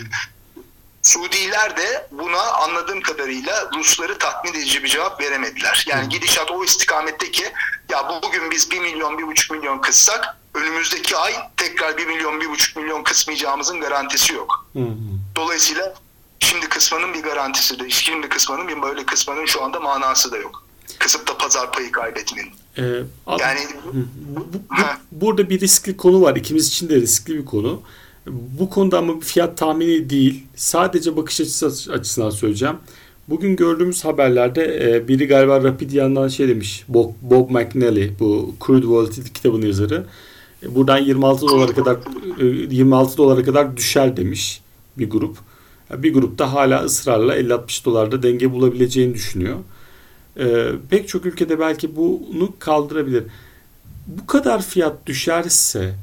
Suudiler 1.03 1.77
de 1.77 2.07
buna 2.11 2.41
anladığım 2.41 3.01
kadarıyla 3.01 3.69
Rusları 3.77 4.17
tatmin 4.17 4.53
edici 4.53 4.83
bir 4.83 4.89
cevap 4.89 5.21
veremediler. 5.21 5.85
Yani 5.89 6.09
gidişat 6.09 6.51
o 6.51 6.63
istikamette 6.63 7.31
ki 7.31 7.43
ya 7.91 8.21
bugün 8.23 8.51
biz 8.51 8.71
1 8.71 8.79
milyon, 8.79 9.13
1,5 9.13 9.57
milyon 9.57 9.81
kıssak 9.81 10.37
önümüzdeki 10.53 11.17
ay 11.17 11.33
tekrar 11.57 11.97
1 11.97 12.07
milyon, 12.07 12.39
1,5 12.39 12.79
milyon 12.79 13.03
kısmayacağımızın 13.03 13.79
garantisi 13.81 14.33
yok. 14.33 14.67
Dolayısıyla 15.35 15.93
şimdi 16.39 16.69
kısmanın 16.69 17.13
bir 17.13 17.23
garantisi 17.23 17.79
de, 17.79 17.89
şimdi 17.89 18.29
kısmanın 18.29 18.67
bir 18.67 18.81
böyle 18.81 19.05
kısmanın 19.05 19.45
şu 19.45 19.63
anda 19.63 19.79
manası 19.79 20.31
da 20.31 20.37
yok. 20.37 20.63
Kısıp 20.99 21.27
da 21.27 21.37
pazar 21.37 21.71
payı 21.71 21.91
kaybetmenin. 21.91 22.51
Ee, 22.77 22.81
yani 23.39 23.59
bu, 23.85 24.47
bu, 24.53 24.53
bu, 24.53 24.83
burada 25.11 25.49
bir 25.49 25.59
riskli 25.59 25.97
konu 25.97 26.21
var. 26.21 26.35
İkimiz 26.35 26.67
için 26.67 26.89
de 26.89 26.95
riskli 26.95 27.37
bir 27.37 27.45
konu. 27.45 27.81
Bu 28.27 28.69
konuda 28.69 28.97
ama 28.97 29.15
bir 29.15 29.25
fiyat 29.25 29.57
tahmini 29.57 30.09
değil. 30.09 30.43
Sadece 30.55 31.17
bakış 31.17 31.41
açısı 31.41 31.93
açısından 31.93 32.29
söyleyeceğim. 32.29 32.75
Bugün 33.29 33.55
gördüğümüz 33.55 34.05
haberlerde 34.05 34.91
e, 34.95 35.07
biri 35.07 35.27
galiba 35.27 35.63
Rapidian'dan 35.63 36.27
şey 36.27 36.47
demiş. 36.47 36.83
Bob, 36.87 37.09
Bob 37.21 37.49
McNally 37.49 38.11
bu 38.19 38.55
Crude 38.65 38.87
Volatility 38.87 39.31
kitabının 39.33 39.65
yazarı. 39.65 40.05
E, 40.63 40.75
buradan 40.75 40.97
26 40.97 41.47
dolara 41.47 41.73
kadar 41.73 41.97
e, 42.39 42.45
26 42.75 43.17
dolara 43.17 43.43
kadar 43.43 43.77
düşer 43.77 44.17
demiş 44.17 44.61
bir 44.97 45.09
grup. 45.09 45.37
Bir 45.97 46.13
grup 46.13 46.39
da 46.39 46.53
hala 46.53 46.83
ısrarla 46.83 47.37
50-60 47.37 47.85
dolarda 47.85 48.23
denge 48.23 48.51
bulabileceğini 48.51 49.13
düşünüyor. 49.13 49.57
E, 50.39 50.65
pek 50.89 51.07
çok 51.07 51.25
ülkede 51.25 51.59
belki 51.59 51.95
bunu 51.95 52.53
kaldırabilir. 52.59 53.23
Bu 54.07 54.25
kadar 54.27 54.61
fiyat 54.61 55.05
düşerse 55.05 55.95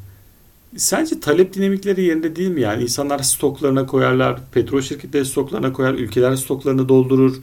Sence 0.77 1.21
talep 1.21 1.55
dinamikleri 1.55 2.03
yerinde 2.03 2.37
değil 2.37 2.49
mi? 2.49 2.61
Yani 2.61 2.83
insanlar 2.83 3.19
stoklarına 3.19 3.87
koyarlar, 3.87 4.41
petrol 4.53 4.81
şirketleri 4.81 5.25
stoklarına 5.27 5.73
koyar, 5.73 5.95
ülkeler 5.95 6.37
stoklarını 6.37 6.89
doldurur. 6.89 7.37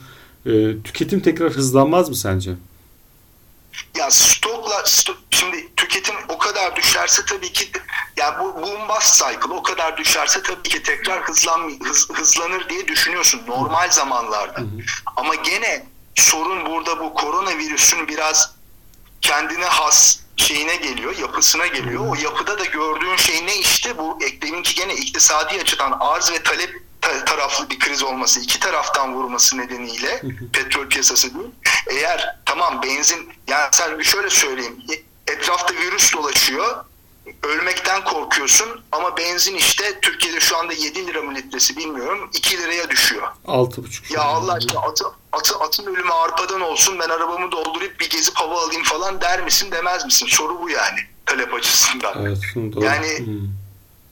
E, 0.45 0.81
tüketim 0.83 1.19
tekrar 1.19 1.51
hızlanmaz 1.51 2.09
mı 2.09 2.15
sence? 2.15 2.51
Ya 3.97 4.11
stokla 4.11 4.85
stok, 4.85 5.17
şimdi 5.31 5.75
tüketim 5.75 6.15
o 6.29 6.37
kadar 6.37 6.75
düşerse 6.75 7.21
tabii 7.29 7.51
ki 7.51 7.71
ya 8.17 8.39
bu 8.39 8.61
boom 8.61 8.89
bust 8.89 9.23
cycle 9.23 9.53
o 9.53 9.63
kadar 9.63 9.97
düşerse 9.97 10.41
tabii 10.43 10.69
ki 10.69 10.83
tekrar 10.83 11.21
hızlan 11.21 11.71
hız, 11.83 12.09
hızlanır 12.13 12.69
diye 12.69 12.87
düşünüyorsun 12.87 13.41
normal 13.47 13.91
zamanlarda. 13.91 14.59
Hı 14.59 14.63
hı. 14.63 14.81
Ama 15.15 15.35
gene 15.35 15.85
sorun 16.15 16.65
burada 16.65 16.99
bu 16.99 17.13
koronavirüsün 17.13 18.07
biraz 18.07 18.56
kendine 19.21 19.65
has 19.65 20.19
şeyine 20.37 20.75
geliyor, 20.75 21.17
yapısına 21.17 21.67
geliyor. 21.67 22.07
O 22.07 22.15
yapıda 22.15 22.59
da 22.59 22.65
gördüğün 22.65 23.15
şey 23.15 23.45
ne 23.45 23.55
işte 23.55 23.97
bu 23.97 24.19
deminki 24.41 24.75
gene 24.75 24.95
iktisadi 24.95 25.61
açıdan 25.61 25.97
arz 25.99 26.31
ve 26.31 26.43
talep 26.43 26.87
taraflı 27.25 27.69
bir 27.69 27.79
kriz 27.79 28.03
olması, 28.03 28.39
iki 28.39 28.59
taraftan 28.59 29.15
vurması 29.15 29.57
nedeniyle 29.57 30.21
petrol 30.53 30.89
piyasası 30.89 31.33
değil. 31.33 31.51
Eğer 31.91 32.39
tamam 32.45 32.81
benzin 32.83 33.33
yani 33.47 33.69
sen 33.71 34.01
şöyle 34.01 34.29
söyleyeyim 34.29 34.83
etrafta 35.27 35.73
virüs 35.73 36.13
dolaşıyor 36.13 36.85
ölmekten 37.43 38.03
korkuyorsun 38.03 38.67
ama 38.91 39.17
benzin 39.17 39.55
işte 39.55 39.99
Türkiye'de 40.01 40.39
şu 40.39 40.57
anda 40.57 40.73
7 40.73 41.07
lira 41.07 41.21
mı 41.21 41.35
litresi 41.35 41.77
bilmiyorum 41.77 42.29
2 42.33 42.57
liraya 42.57 42.89
düşüyor. 42.89 43.27
6,5. 43.47 44.13
Ya 44.13 44.21
Allah 44.21 44.53
aşkına 44.53 44.79
atı, 44.79 45.05
atı, 45.31 45.55
atın 45.59 45.85
ölümü 45.85 46.11
arpadan 46.13 46.61
olsun 46.61 46.99
ben 46.99 47.09
arabamı 47.09 47.51
doldurup 47.51 47.99
bir 47.99 48.09
gezip 48.09 48.35
hava 48.35 48.61
alayım 48.63 48.83
falan 48.83 49.21
der 49.21 49.41
misin 49.43 49.71
demez 49.71 50.05
misin? 50.05 50.27
Soru 50.29 50.61
bu 50.61 50.69
yani 50.69 50.99
talep 51.25 51.53
açısından. 51.53 52.25
Evet, 52.27 52.37
doğru. 52.55 52.85
Yani- 52.85 53.17
Hmm. 53.19 53.47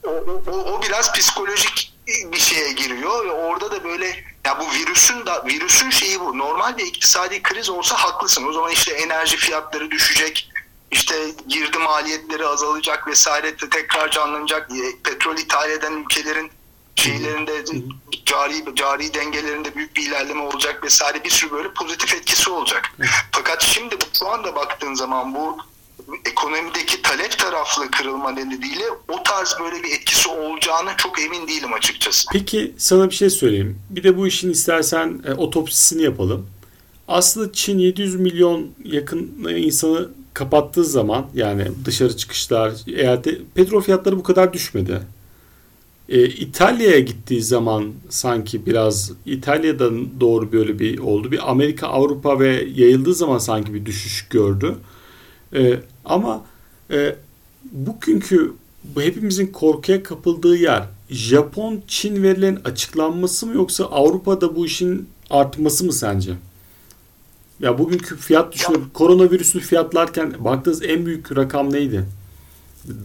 O, 0.04 0.10
o, 0.52 0.52
o 0.58 0.82
biraz 0.82 1.14
psikolojik 1.14 1.94
bir 2.08 2.38
şeye 2.40 2.72
giriyor 2.72 3.26
ve 3.26 3.32
orada 3.32 3.72
da 3.72 3.84
böyle 3.84 4.24
ya 4.46 4.60
bu 4.60 4.72
virüsün 4.74 5.26
da 5.26 5.46
virüsün 5.46 5.90
şeyi 5.90 6.20
bu. 6.20 6.38
Normal 6.38 6.78
bir 6.78 6.86
iktisadi 6.86 7.44
kriz 7.44 7.70
olsa 7.70 7.96
haklısın. 7.96 8.48
O 8.50 8.54
zaman 8.54 8.72
işte 8.72 8.92
enerji 8.94 9.38
fiyatları 9.38 9.92
düşecek. 9.92 10.50
İşte 10.96 11.16
girdi 11.48 11.78
maliyetleri 11.78 12.46
azalacak 12.46 13.08
vesaire 13.08 13.56
tekrar 13.56 14.12
canlanacak. 14.12 14.70
Petrol 15.04 15.38
ithal 15.38 15.70
eden 15.70 15.94
ülkelerin 15.94 16.52
şeylerinde 16.96 17.66
cari 18.26 18.76
cari 18.76 19.14
dengelerinde 19.14 19.76
büyük 19.76 19.96
bir 19.96 20.08
ilerleme 20.08 20.42
olacak 20.42 20.84
vesaire 20.84 21.24
bir 21.24 21.30
sürü 21.30 21.52
böyle 21.52 21.74
pozitif 21.74 22.14
etkisi 22.14 22.50
olacak. 22.50 22.92
Fakat 23.32 23.64
şimdi 23.64 23.96
şu 24.20 24.28
anda 24.28 24.56
baktığın 24.56 24.94
zaman 24.94 25.36
bu 25.36 25.58
ekonomideki 26.26 27.02
talep 27.02 27.40
taraflı 27.40 27.92
kırılma 27.92 28.32
nedeniyle 28.32 28.84
o 29.08 29.24
tarz 29.24 29.56
böyle 29.60 29.84
bir 29.84 29.92
etkisi 29.92 30.30
olacağına 30.30 30.98
çok 30.98 31.22
emin 31.22 31.48
değilim 31.48 31.74
açıkçası. 31.74 32.28
Peki 32.34 32.76
sana 32.78 33.10
bir 33.10 33.16
şey 33.16 33.30
söyleyeyim. 33.30 33.82
Bir 33.90 34.04
de 34.04 34.18
bu 34.18 34.28
işin 34.28 34.52
istersen 34.52 35.22
e, 35.28 35.34
otopsisini 35.34 36.04
yapalım. 36.04 36.50
Aslında 37.08 37.54
Çin 37.54 37.80
700 37.80 38.16
milyon 38.16 38.72
yakın 38.84 39.48
insanı 39.50 40.10
kapattığı 40.36 40.86
zaman 40.86 41.26
yani 41.34 41.68
dışarı 41.86 42.18
çıkışlar, 42.18 42.74
eğer 42.88 43.24
de 43.24 43.42
petrol 43.54 43.82
fiyatları 43.82 44.18
bu 44.18 44.24
kadar 44.24 44.54
düşmedi. 44.54 45.02
E, 46.10 46.26
İtalya'ya 46.26 47.00
gittiği 47.00 47.42
zaman 47.42 47.94
sanki 48.10 48.66
biraz 48.66 49.12
İtalya'dan 49.26 50.20
doğru 50.20 50.52
böyle 50.52 50.80
bir 50.80 51.00
oldu. 51.00 51.32
Bir 51.32 51.52
Amerika, 51.52 51.88
Avrupa 51.88 52.40
ve 52.40 52.68
yayıldığı 52.76 53.14
zaman 53.14 53.38
sanki 53.38 53.74
bir 53.74 53.86
düşüş 53.86 54.28
gördü. 54.30 54.76
E, 55.56 55.80
ama 56.06 56.46
e, 56.92 57.16
bugünkü 57.72 58.54
bu 58.96 59.02
hepimizin 59.02 59.48
korkuya 59.48 60.04
kapıldığı 60.04 60.58
yer 60.58 60.84
Japon 61.10 61.82
Çin 61.88 62.24
verilerin 62.24 62.60
açıklanması 62.66 63.48
mı 63.48 63.56
yoksa 63.56 63.86
Avrupa'da 63.86 64.56
bu 64.56 64.66
işin 64.66 65.10
artması 65.30 65.86
mı 65.86 65.94
sence? 65.94 66.34
Ya 67.60 67.78
bugünkü 67.78 68.18
fiyat 68.18 68.54
düşme, 68.54 68.76
koronavirüsü 68.94 69.60
fiyatlarken 69.60 70.46
baktığınız 70.46 70.84
en 70.84 71.06
büyük 71.06 71.36
rakam 71.36 71.74
neydi? 71.74 72.06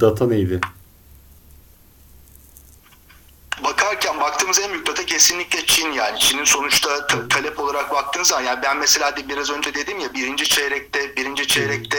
Data 0.01 0.27
neydi? 0.27 0.61
bakarken 3.65 4.21
baktığımız 4.21 4.61
en 4.61 4.73
büyük 4.73 4.87
data 4.87 5.07
kesinlikle 5.07 5.67
Çin 5.67 5.93
yani. 5.93 6.19
Çin'in 6.19 6.45
sonuçta 6.45 7.07
ta- 7.07 7.29
talep 7.29 7.59
olarak 7.61 7.91
baktığınız 7.91 8.29
zaman 8.29 8.43
yani 8.43 8.63
ben 8.63 8.77
mesela 8.77 9.17
de 9.17 9.29
biraz 9.29 9.51
önce 9.51 9.75
dedim 9.75 9.99
ya 10.01 10.15
birinci 10.15 10.45
çeyrekte 10.49 11.17
birinci 11.17 11.47
çeyrekte 11.47 11.99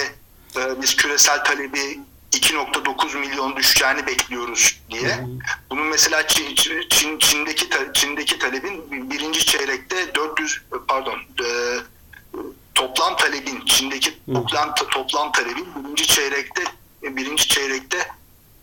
e, 0.55 0.81
biz 0.81 0.95
küresel 0.95 1.43
talebi 1.43 1.99
2.9 2.33 3.17
milyon 3.19 3.55
düşeceğini 3.55 4.07
bekliyoruz 4.07 4.79
diye. 4.91 5.25
Bunun 5.69 5.87
mesela 5.87 6.27
Çin, 6.27 6.55
Çin 6.89 7.19
Çin'deki 7.19 7.69
Çin'deki 7.93 8.39
talebin 8.39 9.09
birinci 9.11 9.45
çeyrekte 9.45 10.15
400 10.15 10.61
pardon 10.87 11.15
e, 11.43 11.47
toplam 12.75 13.15
talebin 13.15 13.65
Çin'deki 13.65 14.19
toplam 14.33 14.75
toplam 14.75 15.31
talebin 15.31 15.67
birinci 15.75 16.07
çeyrekte 16.07 16.63
birinci 17.03 17.47
çeyrekte 17.47 17.97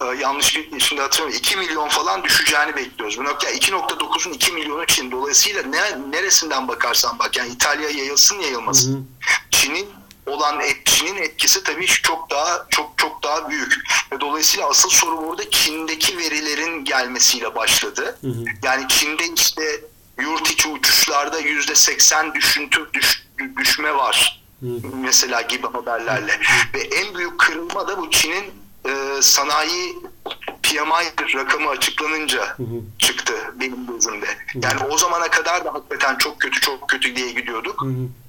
e, 0.03 0.05
yanlış 0.05 0.57
bir 0.57 0.81
şimdi 0.81 1.03
hatırlamıyorum 1.03 1.45
2 1.45 1.57
milyon 1.57 1.89
falan 1.89 2.25
düşeceğini 2.25 2.77
bekliyoruz. 2.77 3.19
Bu 3.19 3.25
nokta 3.25 3.51
2.9'un 3.51 4.33
2 4.33 4.53
milyonu 4.53 4.87
Çin. 4.87 5.11
Dolayısıyla 5.11 5.63
ne, 5.63 6.11
neresinden 6.11 6.69
bakarsan 6.69 7.19
bak 7.19 7.37
yani 7.37 7.49
İtalya 7.49 7.89
yayılsın 7.89 8.39
yayılmasın. 8.39 9.11
Çin'in 9.51 9.89
olan 10.27 10.61
et, 10.61 10.87
Çin'in 10.87 11.17
etkisi 11.17 11.63
tabii 11.63 11.87
çok 11.87 12.31
daha 12.31 12.67
çok 12.71 12.99
çok 12.99 13.23
daha 13.23 13.51
büyük. 13.51 13.75
Ve 14.13 14.21
dolayısıyla 14.21 14.69
asıl 14.69 14.91
soru 14.91 15.23
burada 15.23 15.51
Çin'deki 15.51 16.19
verilerin 16.19 16.85
gelmesiyle 16.85 17.55
başladı. 17.55 18.19
Hı 18.21 18.27
hı. 18.27 18.45
Yani 18.63 18.89
Çin'de 18.89 19.25
işte 19.37 19.81
yurt 20.21 20.51
içi 20.51 20.69
uçuşlarda 20.69 21.39
yüzde 21.39 21.75
seksen 21.75 22.35
düşüntü 22.35 22.91
düş, 22.93 23.28
düşme 23.57 23.95
var 23.95 24.43
mesela 25.03 25.41
gibi 25.43 25.67
haberlerle. 25.67 26.41
Ve 26.75 26.81
en 26.81 27.15
büyük 27.15 27.39
kırılma 27.41 27.89
da 27.89 27.99
bu 27.99 28.11
Çin'in 28.11 28.45
e, 28.89 29.23
sanayi 29.23 29.97
PMI 30.63 31.35
rakamı 31.35 31.69
açıklanınca 31.69 32.57
çıktı 32.99 33.35
benim 33.61 33.87
gözümde. 33.87 34.27
Yani 34.55 34.81
o 34.91 34.99
zamana 34.99 35.29
kadar 35.31 35.65
da 35.65 35.75
hakikaten 35.75 36.17
çok 36.17 36.41
kötü 36.41 36.61
çok 36.61 36.89
kötü 36.89 37.17
diye 37.17 37.33
gidiyorduk. 37.33 37.85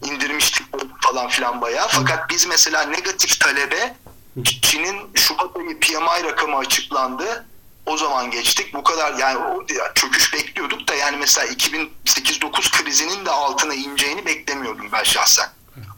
İndirmiştik 0.05 0.67
falan 1.01 1.27
filan 1.27 1.61
bayağı. 1.61 1.87
Fakat 1.89 2.29
biz 2.29 2.47
mesela 2.47 2.83
negatif 2.83 3.39
talebe 3.39 3.95
Çin'in 4.61 4.95
Şubat 5.15 5.57
ayı 5.57 5.79
PMI 5.79 6.23
rakamı 6.23 6.57
açıklandı. 6.57 7.45
O 7.89 7.97
zaman 7.97 8.31
geçtik. 8.31 8.73
Bu 8.73 8.83
kadar 8.83 9.13
yani 9.13 9.37
o 9.37 9.65
çöküş 9.95 10.33
bekliyorduk 10.33 10.87
da 10.87 10.95
yani 10.95 11.17
mesela 11.17 11.47
2008-9 11.47 12.71
krizinin 12.71 13.25
de 13.25 13.31
altına 13.31 13.73
ineceğini 13.73 14.25
beklemiyordum 14.25 14.91
ben 14.91 15.03
şahsen. 15.03 15.49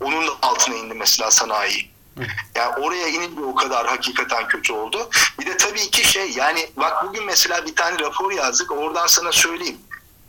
Onun 0.01 0.27
da 0.27 0.31
altına 0.41 0.75
indi 0.75 0.93
mesela 0.93 1.31
sanayi. 1.31 1.91
Yani 2.55 2.75
oraya 2.75 3.07
inince 3.07 3.41
o 3.41 3.55
kadar 3.55 3.87
hakikaten 3.87 4.47
kötü 4.47 4.73
oldu. 4.73 5.09
Bir 5.39 5.45
de 5.45 5.57
tabii 5.57 5.89
ki 5.89 6.07
şey 6.07 6.31
yani 6.31 6.69
bak 6.77 7.05
bugün 7.07 7.25
mesela 7.25 7.65
bir 7.65 7.75
tane 7.75 7.99
rapor 7.99 8.31
yazdık. 8.31 8.71
Oradan 8.71 9.07
sana 9.07 9.31
söyleyeyim. 9.31 9.77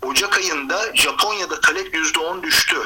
Ocak 0.02 0.38
ayında 0.38 0.96
Japonya'da 0.96 1.60
talep 1.60 1.94
%10 1.94 2.42
düştü. 2.42 2.76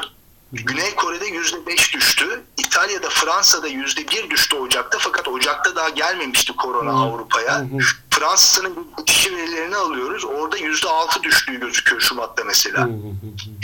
Güney 0.53 0.95
Kore'de 0.95 1.29
%5 1.29 1.93
düştü. 1.93 2.45
İtalya'da, 2.77 3.09
Fransa'da 3.11 3.69
%1 3.69 4.31
düştü 4.31 4.57
Ocak'ta. 4.57 4.99
Fakat 5.01 5.29
Ocak'ta 5.29 5.77
daha 5.77 5.89
gelmemişti 5.89 6.57
korona 6.57 6.91
Avrupa'ya. 6.91 7.65
Fransa'nın 8.11 8.89
kişi 9.07 9.37
verilerini 9.37 9.77
alıyoruz. 9.77 10.25
Orada 10.25 10.59
%6 10.59 11.23
düştüğü 11.23 11.61
gözüküyor 11.61 12.01
Şubat'ta 12.01 12.45
mesela. 12.45 12.89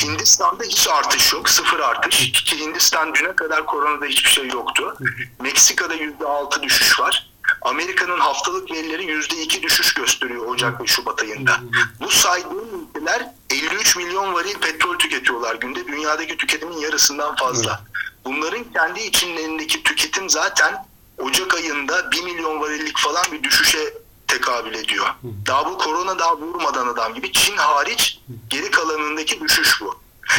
Hindistan'da 0.02 0.64
hiç 0.64 0.88
artış 0.88 1.32
yok. 1.32 1.48
Sıfır 1.48 1.78
artış. 1.80 2.32
Ki 2.32 2.58
Hindistan 2.60 3.14
düne 3.14 3.36
kadar 3.36 3.66
koronada 3.66 4.06
hiçbir 4.06 4.30
şey 4.30 4.48
yoktu. 4.48 4.96
Meksika'da 5.40 5.94
%6 5.94 6.62
düşüş 6.62 7.00
var. 7.00 7.30
Amerika'nın 7.62 8.20
haftalık 8.20 8.70
verileri 8.70 9.04
%2 9.04 9.62
düşüş 9.62 9.94
gösteriyor 9.94 10.46
Ocak 10.46 10.80
ve 10.80 10.86
Şubat 10.86 11.22
ayında. 11.22 11.60
Bu 12.00 12.10
saydığım 12.10 12.88
ülkeler 12.96 13.28
53 13.50 13.96
milyon 13.96 14.34
varil 14.34 14.54
petrol 14.54 14.98
tüketiyorlar 14.98 15.54
günde. 15.54 15.86
Dünyadaki 15.86 16.36
tüketimin 16.36 16.78
yarısından 16.78 17.36
fazla. 17.36 17.80
Bunların 18.24 18.64
kendi 18.72 19.00
içlerindeki 19.00 19.82
tüketim 19.82 20.30
zaten 20.30 20.86
Ocak 21.18 21.54
ayında 21.54 22.10
1 22.10 22.22
milyon 22.22 22.60
varillik 22.60 22.98
falan 22.98 23.24
bir 23.32 23.42
düşüşe 23.42 23.94
tekabül 24.28 24.74
ediyor. 24.74 25.06
Daha 25.46 25.66
bu 25.70 25.78
korona 25.78 26.18
daha 26.18 26.36
vurmadan 26.36 26.86
adam 26.86 27.14
gibi 27.14 27.32
Çin 27.32 27.56
hariç 27.56 28.20
geri 28.50 28.70
kalanındaki 28.70 29.40
düşüş 29.40 29.80
bu. 29.80 29.94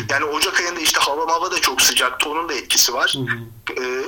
Yani 0.09 0.25
Ocak 0.25 0.59
ayında 0.61 0.79
işte 0.79 0.99
hava 0.99 1.33
hava 1.33 1.51
da 1.51 1.61
çok 1.61 1.81
sıcaktı. 1.81 2.29
Onun 2.29 2.49
da 2.49 2.53
etkisi 2.53 2.93
var. 2.93 3.17
Ee, 3.79 4.03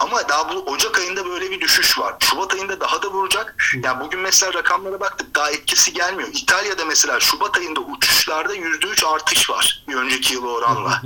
ama 0.00 0.28
daha 0.28 0.54
bu 0.54 0.58
Ocak 0.58 0.98
ayında 0.98 1.26
böyle 1.26 1.50
bir 1.50 1.60
düşüş 1.60 1.98
var. 1.98 2.14
Şubat 2.20 2.54
ayında 2.54 2.80
daha 2.80 3.02
da 3.02 3.10
vuracak. 3.10 3.56
Yani 3.82 4.00
bugün 4.04 4.20
mesela 4.20 4.54
rakamlara 4.54 5.00
baktık 5.00 5.34
daha 5.34 5.50
etkisi 5.50 5.92
gelmiyor. 5.92 6.28
İtalya'da 6.32 6.84
mesela 6.84 7.20
Şubat 7.20 7.58
ayında 7.58 7.80
uçuşlarda 7.80 8.56
%3 8.56 9.06
artış 9.06 9.50
var 9.50 9.84
bir 9.88 9.94
önceki 9.94 10.34
yıla 10.34 10.48
oranla. 10.48 11.02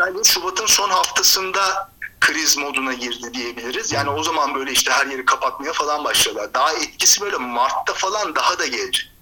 İtalya 0.00 0.24
Şubat'ın 0.24 0.66
son 0.66 0.90
haftasında 0.90 1.90
kriz 2.20 2.56
moduna 2.56 2.92
girdi 2.92 3.34
diyebiliriz. 3.34 3.92
Yani 3.92 4.10
o 4.10 4.22
zaman 4.22 4.54
böyle 4.54 4.72
işte 4.72 4.92
her 4.92 5.06
yeri 5.06 5.24
kapatmaya 5.24 5.72
falan 5.72 6.04
başladılar. 6.04 6.54
Daha 6.54 6.72
etkisi 6.72 7.20
böyle 7.20 7.36
Mart'ta 7.36 7.94
falan 7.94 8.34
daha 8.34 8.58
da 8.58 8.66
gelecek. 8.66 9.12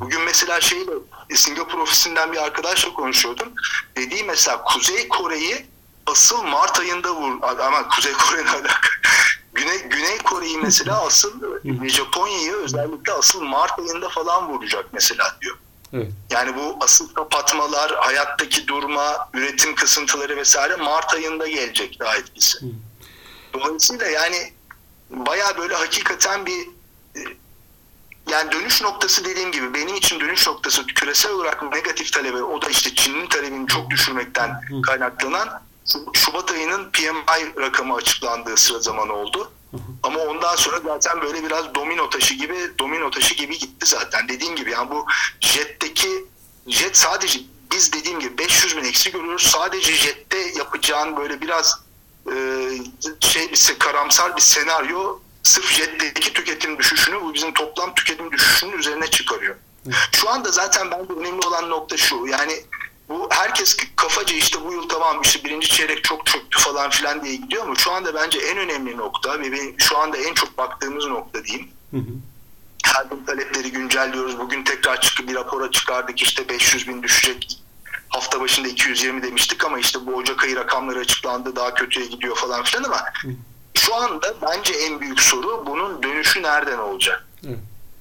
Bugün 0.00 0.20
mesela 0.20 0.60
şeyle 0.60 0.92
Singapur 1.34 1.78
ofisinden 1.78 2.32
bir 2.32 2.44
arkadaşla 2.44 2.94
konuşuyordum. 2.94 3.48
Dediği 3.96 4.24
mesela 4.24 4.62
Kuzey 4.64 5.08
Kore'yi 5.08 5.66
asıl 6.06 6.42
Mart 6.42 6.80
ayında 6.80 7.14
vur 7.14 7.42
ama 7.42 7.88
Kuzey 7.88 8.12
Kore'nin 8.12 8.46
alaka. 8.46 8.88
Güney, 9.54 9.78
Güney 9.78 10.18
Kore'yi 10.18 10.58
mesela 10.58 11.06
asıl 11.06 11.32
Japonya'yı 11.88 12.52
özellikle 12.52 13.12
asıl 13.12 13.42
Mart 13.42 13.78
ayında 13.78 14.08
falan 14.08 14.48
vuracak 14.48 14.84
mesela 14.92 15.36
diyor. 15.40 15.56
Evet. 15.96 16.12
Yani 16.30 16.56
bu 16.56 16.76
asıl 16.80 17.14
kapatmalar, 17.14 17.94
hayattaki 17.96 18.66
durma, 18.68 19.28
üretim 19.34 19.74
kısıntıları 19.74 20.36
vesaire 20.36 20.76
Mart 20.76 21.14
ayında 21.14 21.48
gelecek 21.48 22.00
daha 22.00 22.16
etkisi. 22.16 22.58
Dolayısıyla 23.52 24.06
yani 24.06 24.52
baya 25.10 25.58
böyle 25.58 25.74
hakikaten 25.74 26.46
bir 26.46 26.68
e, 27.16 27.20
yani 28.30 28.52
dönüş 28.52 28.82
noktası 28.82 29.24
dediğim 29.24 29.52
gibi 29.52 29.74
benim 29.74 29.94
için 29.94 30.20
dönüş 30.20 30.46
noktası 30.46 30.86
küresel 30.86 31.32
olarak 31.32 31.62
negatif 31.72 32.12
talebe 32.12 32.42
o 32.42 32.62
da 32.62 32.68
işte 32.68 32.94
Çin'in 32.94 33.26
talebini 33.26 33.66
çok 33.66 33.90
düşürmekten 33.90 34.60
kaynaklanan 34.86 35.62
Şubat 36.12 36.50
ayının 36.50 36.90
PMI 36.90 37.60
rakamı 37.60 37.94
açıklandığı 37.94 38.56
sıra 38.56 38.78
zaman 38.78 39.08
oldu. 39.08 39.52
Ama 40.02 40.20
ondan 40.20 40.56
sonra 40.56 40.80
zaten 40.84 41.22
böyle 41.22 41.44
biraz 41.44 41.74
domino 41.74 42.10
taşı 42.10 42.34
gibi 42.34 42.56
domino 42.78 43.10
taşı 43.10 43.34
gibi 43.34 43.58
gitti 43.58 43.86
zaten. 43.86 44.28
Dediğim 44.28 44.56
gibi 44.56 44.70
yani 44.70 44.90
bu 44.90 45.06
jetteki 45.40 46.24
jet 46.66 46.96
sadece 46.96 47.40
biz 47.72 47.92
dediğim 47.92 48.20
gibi 48.20 48.38
500 48.38 48.76
bin 48.76 48.84
eksi 48.84 49.12
görüyoruz. 49.12 49.46
Sadece 49.46 49.92
jette 49.92 50.38
yapacağın 50.38 51.16
böyle 51.16 51.40
biraz 51.40 51.80
e, 52.32 52.34
şey 53.20 53.52
bir 53.52 53.78
karamsar 53.78 54.36
bir 54.36 54.40
senaryo 54.40 55.18
sırf 55.42 55.72
jetteki 55.72 56.32
tüketim 56.32 56.78
düşüşünü 56.78 57.20
bu 57.20 57.34
bizim 57.34 57.52
toplam 57.52 57.94
tüketim 57.94 58.32
düşüşünün 58.32 58.78
üzerine 58.78 59.06
çıkarıyor. 59.06 59.56
Şu 60.12 60.30
anda 60.30 60.50
zaten 60.52 60.90
bence 60.90 61.12
önemli 61.12 61.46
olan 61.46 61.70
nokta 61.70 61.96
şu. 61.96 62.26
Yani 62.26 62.64
bu 63.08 63.28
herkes 63.30 63.76
kafaca 63.96 64.36
işte 64.36 64.58
bu 64.64 64.72
yıl 64.72 64.88
tamam 64.88 65.20
işte 65.22 65.44
birinci 65.44 65.68
çeyrek 65.68 66.04
çok 66.04 66.26
çöktü 66.26 66.58
falan 66.58 66.90
filan 66.90 67.24
diye 67.24 67.36
gidiyor 67.36 67.66
mu? 67.66 67.76
Şu 67.76 67.92
anda 67.92 68.14
bence 68.14 68.38
en 68.38 68.58
önemli 68.58 68.96
nokta 68.96 69.40
ve 69.40 69.52
benim 69.52 69.80
şu 69.80 69.98
anda 69.98 70.16
en 70.16 70.34
çok 70.34 70.58
baktığımız 70.58 71.06
nokta 71.06 71.44
diyeyim. 71.44 71.68
Hı 71.90 71.96
hı. 71.96 72.12
Her 72.84 73.04
gün 73.04 73.24
talepleri 73.24 73.72
güncelliyoruz. 73.72 74.38
Bugün 74.38 74.64
tekrar 74.64 75.00
çıkıp 75.00 75.28
bir 75.28 75.34
rapora 75.34 75.70
çıkardık 75.70 76.22
işte 76.22 76.48
500 76.48 76.88
bin 76.88 77.02
düşecek. 77.02 77.58
Hafta 78.08 78.40
başında 78.40 78.68
220 78.68 79.22
demiştik 79.22 79.64
ama 79.64 79.78
işte 79.78 80.06
bu 80.06 80.14
Ocak 80.14 80.44
ayı 80.44 80.56
rakamları 80.56 80.98
açıklandı 80.98 81.56
daha 81.56 81.74
kötüye 81.74 82.06
gidiyor 82.06 82.36
falan 82.36 82.62
filan 82.62 82.84
ama 82.84 83.00
hı. 83.22 83.28
şu 83.74 83.94
anda 83.94 84.34
bence 84.42 84.74
en 84.74 85.00
büyük 85.00 85.20
soru 85.20 85.66
bunun 85.66 86.02
dönüşü 86.02 86.42
nereden 86.42 86.78
olacak? 86.78 87.25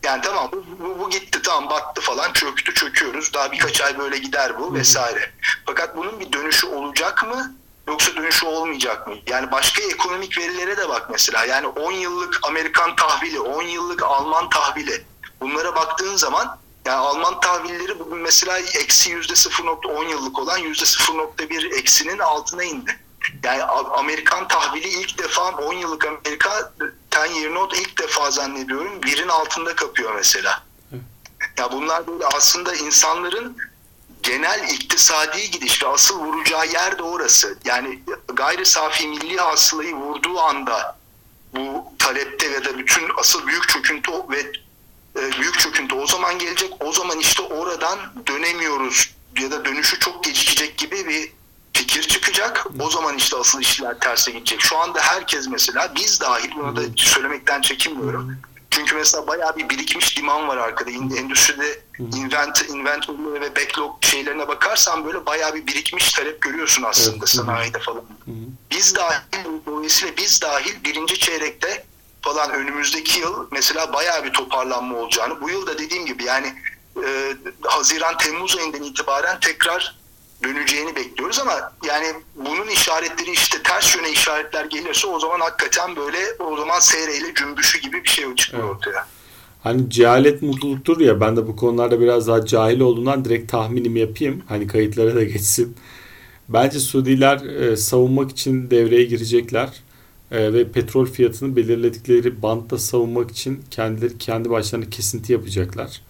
Yani 0.06 0.22
tamam 0.22 0.50
bu, 0.52 0.64
bu, 0.80 1.00
bu 1.00 1.10
gitti 1.10 1.42
tamam 1.42 1.70
battı 1.70 2.02
falan 2.02 2.34
çöktü 2.34 2.74
çöküyoruz. 2.74 3.34
Daha 3.34 3.52
birkaç 3.52 3.82
ay 3.82 4.00
böyle 4.00 4.18
gider 4.18 4.60
bu 4.60 4.74
vesaire. 4.74 5.32
Fakat 5.66 5.98
bunun 5.98 6.20
bir 6.20 6.34
dönüşü 6.34 6.68
olacak 6.68 7.24
mı? 7.28 7.56
Yoksa 7.88 8.16
dönüşü 8.16 8.46
olmayacak 8.46 9.08
mı? 9.08 9.16
Yani 9.28 9.52
başka 9.52 9.84
ekonomik 9.84 10.38
verilere 10.38 10.78
de 10.78 10.90
bak 10.90 11.10
mesela. 11.12 11.46
Yani 11.46 11.68
10 11.68 11.92
yıllık 11.92 12.40
Amerikan 12.44 12.96
tahvili, 12.96 13.40
10 13.40 13.64
yıllık 13.64 14.04
Alman 14.04 14.50
tahvili. 14.50 15.06
Bunlara 15.42 15.76
baktığın 15.76 16.16
zaman 16.16 16.58
yani 16.86 16.98
Alman 16.98 17.40
tahvilleri 17.40 18.00
bugün 18.00 18.18
mesela 18.18 18.60
eksi 18.60 19.12
yüzde 19.12 19.34
0.10 19.34 20.10
yıllık 20.10 20.40
olan 20.40 20.58
yüzde 20.58 20.86
0.1 20.86 21.76
eksinin 21.80 22.20
altına 22.20 22.64
indi. 22.64 23.00
Yani 23.44 23.64
Amerikan 23.64 24.48
tahvili 24.48 24.88
ilk 24.88 25.18
defa 25.18 25.52
10 25.52 25.74
yıllık 25.74 26.06
Amerika 26.06 26.74
ten 27.12 27.26
year 27.26 27.54
note 27.54 27.78
ilk 27.78 28.00
defa 28.02 28.32
zannediyorum 28.32 29.04
birin 29.04 29.28
altında 29.28 29.76
kapıyor 29.76 30.16
mesela. 30.16 30.64
Ya 31.58 31.72
bunlar 31.72 32.08
böyle 32.08 32.26
aslında 32.26 32.76
insanların 32.76 33.58
genel 34.24 34.70
iktisadi 34.70 35.52
gidiş 35.52 35.84
ve 35.84 35.88
asıl 35.88 36.20
vuracağı 36.20 36.68
yer 36.68 36.98
de 36.98 37.04
orası. 37.04 37.58
Yani 37.66 38.00
gayri 38.34 38.66
safi 38.66 39.08
milli 39.08 39.38
hasılayı 39.38 39.96
vurduğu 39.96 40.40
anda 40.40 40.98
bu 41.56 41.86
talepte 42.00 42.48
ya 42.48 42.66
da 42.66 42.78
bütün 42.78 43.12
asıl 43.18 43.48
büyük 43.48 43.70
çöküntü 43.70 44.12
ve 44.12 44.40
e, 45.20 45.32
büyük 45.40 45.60
çöküntü 45.60 45.96
o 45.96 46.08
zaman 46.08 46.40
gelecek. 46.40 46.74
O 46.80 46.92
zaman 46.92 47.20
işte 47.20 47.42
oradan 47.42 48.00
dönemiyoruz 48.28 49.16
ya 49.40 49.52
da 49.52 49.66
dönüşü 49.66 50.00
çok 50.00 50.24
gecikecek 50.24 50.78
gibi 50.78 51.08
bir 51.08 51.32
fikir 51.76 52.02
çıkacak. 52.02 52.68
O 52.80 52.90
zaman 52.90 53.18
işte 53.18 53.38
asıl 53.38 53.62
işler 53.62 54.00
terse 54.00 54.32
gidecek. 54.32 54.62
Şu 54.62 54.78
anda 54.78 55.00
herkes 55.00 55.48
mesela 55.48 55.94
biz 55.96 56.22
dahil 56.22 56.52
bunu 56.56 56.76
da 56.76 56.82
söylemekten 56.96 57.62
çekinmiyorum. 57.62 58.38
Çünkü 58.72 58.96
mesela 58.96 59.28
bayağı 59.28 59.58
bir 59.58 59.70
birikmiş 59.70 60.18
liman 60.18 60.48
var 60.48 60.58
arkada. 60.58 60.92
Endüstride 60.92 61.80
invent, 62.00 62.70
inventory 62.70 63.42
ve 63.42 63.56
backlog 63.56 64.04
şeylerine 64.06 64.48
bakarsan 64.48 65.06
böyle 65.06 65.26
bayağı 65.26 65.56
bir 65.56 65.68
birikmiş 65.68 66.12
talep 66.12 66.42
görüyorsun 66.42 66.84
aslında 66.84 67.18
evet. 67.18 67.30
sanayide 67.30 67.80
falan. 67.80 68.04
Biz 68.72 68.96
dahil 68.96 69.46
dolayısıyla 69.66 70.18
biz 70.18 70.42
dahil 70.42 70.84
birinci 70.84 71.20
çeyrekte 71.20 71.86
falan 72.22 72.52
önümüzdeki 72.52 73.20
yıl 73.20 73.48
mesela 73.52 73.94
bayağı 73.94 74.24
bir 74.24 74.34
toparlanma 74.34 74.98
olacağını. 74.98 75.42
Bu 75.42 75.50
yıl 75.50 75.68
da 75.68 75.78
dediğim 75.78 76.06
gibi 76.06 76.24
yani 76.24 76.54
e, 77.06 77.36
Haziran 77.64 78.18
Temmuz 78.18 78.58
ayından 78.58 78.84
itibaren 78.84 79.40
tekrar 79.40 79.96
döneceğini 80.44 80.96
bekliyoruz 80.96 81.40
ama 81.40 81.74
yani 81.88 82.08
bunun 82.36 82.68
işaretleri 82.68 83.32
işte 83.32 83.64
ters 83.64 83.96
yöne 83.96 84.12
işaretler 84.12 84.66
gelirse 84.66 85.08
o 85.08 85.20
zaman 85.20 85.40
hakikaten 85.40 85.96
böyle 85.96 86.18
o 86.40 86.58
zaman 86.58 86.80
seyreyle 86.80 87.34
cümbüşü 87.34 87.80
gibi 87.80 88.04
bir 88.04 88.10
şey 88.10 88.36
çıkıyor 88.36 88.64
evet. 88.64 88.76
ortaya. 88.76 89.08
Hani 89.64 89.90
cehalet 89.90 90.42
mutluluktur 90.42 91.00
ya 91.00 91.22
ben 91.22 91.38
de 91.38 91.48
bu 91.48 91.56
konularda 91.56 92.00
biraz 92.00 92.28
daha 92.28 92.46
cahil 92.46 92.80
olduğundan 92.80 93.26
direkt 93.26 93.52
tahminimi 93.52 94.00
yapayım. 94.00 94.44
Hani 94.48 94.68
kayıtlara 94.68 95.16
da 95.16 95.24
geçsin. 95.34 95.76
Bence 96.50 96.80
Suudiler 96.80 97.46
e, 97.46 97.78
savunmak 97.78 98.32
için 98.32 98.72
devreye 98.72 99.04
girecekler. 99.04 99.70
E, 100.32 100.54
ve 100.54 100.72
petrol 100.72 101.06
fiyatını 101.06 101.56
belirledikleri 101.56 102.42
bantta 102.42 102.78
savunmak 102.78 103.32
için 103.32 103.64
kendileri 103.72 104.18
kendi 104.18 104.50
başlarına 104.50 104.90
kesinti 104.90 105.34
yapacaklar. 105.34 106.02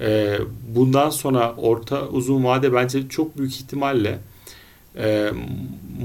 E, 0.00 0.38
bundan 0.74 1.10
sonra 1.10 1.54
orta 1.56 2.08
uzun 2.08 2.44
vade 2.44 2.72
bence 2.72 3.08
çok 3.08 3.38
büyük 3.38 3.56
ihtimalle 3.56 4.18
e, 4.96 5.30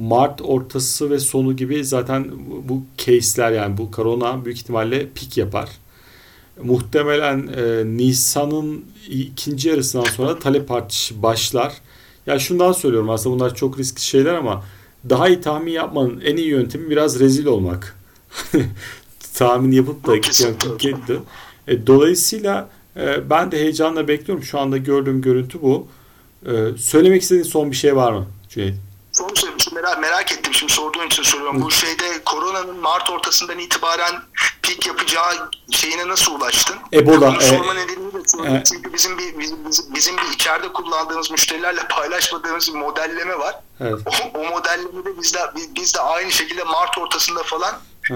Mart 0.02 0.42
ortası 0.42 1.10
ve 1.10 1.20
sonu 1.20 1.56
gibi 1.56 1.86
zaten 1.86 2.32
bu 2.70 2.84
case'ler 2.98 3.52
yani 3.52 3.78
bu 3.78 3.92
korona 3.92 4.46
büyük 4.46 4.58
ihtimalle 4.58 5.08
pik 5.16 5.38
yapar. 5.38 5.70
Muhtemelen 6.64 7.48
e, 7.58 7.98
Nisan'ın 7.98 8.86
ikinci 9.10 9.70
yarısından 9.70 10.04
sonra 10.04 10.40
talep 10.40 10.72
artışı 10.72 11.24
başlar. 11.24 11.74
Ya 12.28 12.40
şundan 12.40 12.72
söylüyorum 12.72 13.10
aslında 13.10 13.36
bunlar 13.36 13.56
çok 13.56 13.80
riskli 13.80 14.02
şeyler 14.02 14.34
ama 14.34 14.64
daha 15.10 15.28
iyi 15.28 15.42
tahmin 15.42 15.72
yapmanın 15.72 16.22
en 16.26 16.38
iyi 16.38 16.48
yöntemi 16.48 16.90
biraz 16.90 17.20
rezil 17.20 17.46
olmak. 17.46 17.98
tahmin 19.34 19.72
yapıp 19.72 20.08
da 20.08 20.16
gitti. 20.80 21.20
E, 21.68 21.88
dolayısıyla 21.88 22.70
e, 23.00 23.30
ben 23.30 23.52
de 23.52 23.58
heyecanla 23.58 24.08
bekliyorum. 24.08 24.44
Şu 24.44 24.60
anda 24.60 24.78
gördüğüm 24.78 25.22
görüntü 25.22 25.62
bu. 25.62 25.88
E, 26.46 26.52
söylemek 26.78 27.22
istediğin 27.22 27.44
son 27.44 27.72
bir 27.72 27.76
şey 27.76 27.96
var 27.96 28.12
mı 28.12 28.28
Cüneyt? 28.50 28.76
Son 29.12 29.34
şey 29.34 29.50
merak, 29.74 30.02
merak 30.02 30.32
ettim 30.32 30.54
şimdi 30.54 30.74
sorduğun 30.74 31.08
için 31.08 31.24
soruyorum. 31.24 31.62
Bu 31.62 31.72
şeyde 31.72 32.24
koronanın 32.26 32.80
Mart 32.80 33.10
ortasından 33.10 33.60
itibaren 33.60 34.16
pik 34.62 34.88
yapacağı 34.88 35.50
şeyine 35.72 36.08
nasıl 36.08 36.36
ulaştın? 36.36 36.76
Ebola. 36.94 37.32
Bunu 37.32 37.42
sorma 37.42 37.74
e, 37.74 37.78
nedeni 37.78 38.14
de 38.14 38.58
e, 38.58 38.64
çünkü 38.64 38.94
bizim 38.94 39.18
bir 39.18 39.40
bizim, 39.40 39.58
bizim 39.96 40.18
bir 40.18 40.34
içeride 40.36 40.74
kullandığımız 40.74 41.32
müşterilerle 41.32 41.82
paylaşmadığımız 41.90 42.74
bir 42.74 42.80
modelleme 42.80 43.40
var. 43.40 43.56
Evet. 43.80 44.00
O, 44.06 44.40
o 44.40 44.50
modellemede 44.50 45.22
biz 45.22 45.34
de 45.34 45.40
biz 45.76 45.96
de 45.96 46.00
aynı 46.00 46.32
şekilde 46.32 46.64
Mart 46.64 46.98
ortasında 46.98 47.44
falan 47.44 47.76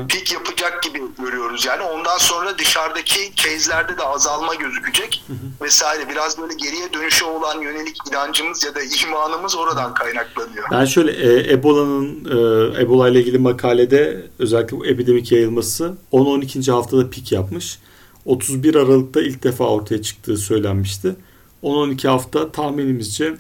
pik 0.10 0.34
yapacak 0.34 0.84
gibi 0.84 1.00
görüyoruz. 1.20 1.66
Yani 1.66 1.84
ondan 1.84 2.18
sonra 2.18 2.58
dışarıdaki 2.58 3.36
case'lerde 3.36 3.98
de 3.98 4.04
azalma 4.04 4.56
gözükecek 4.56 5.24
vesaire. 5.62 6.10
Biraz 6.10 6.42
böyle 6.42 6.54
geriye 6.54 6.94
dönüşe 6.94 7.26
olan 7.26 7.62
yönelik 7.62 7.98
inancımız 8.10 8.64
ya 8.64 8.76
da 8.76 8.80
imanımız 9.08 9.56
oradan 9.56 9.94
kaynaklanıyor. 9.94 10.66
Ben 10.72 10.86
şöyle 10.86 11.12
e, 11.12 11.54
Ebola'nın 11.54 12.26
e, 12.26 12.82
Ebola 12.82 13.10
ile 13.10 13.20
ilgili 13.20 13.38
makalede 13.38 14.24
özellikle 14.40 14.78
bu 14.78 14.86
epidemik 14.86 15.32
yayılması 15.32 15.94
10-12. 16.12 16.72
haftada 16.72 17.10
pik 17.10 17.32
yapmış. 17.32 17.80
31 18.26 18.76
Aralık'ta 18.76 19.22
ilk 19.22 19.44
defa 19.44 19.64
ortaya 19.64 20.02
çıktığı 20.02 20.38
söylenmişti. 20.38 21.16
10-12 21.64 22.08
hafta 22.08 22.52
tahminimizce 22.52 23.36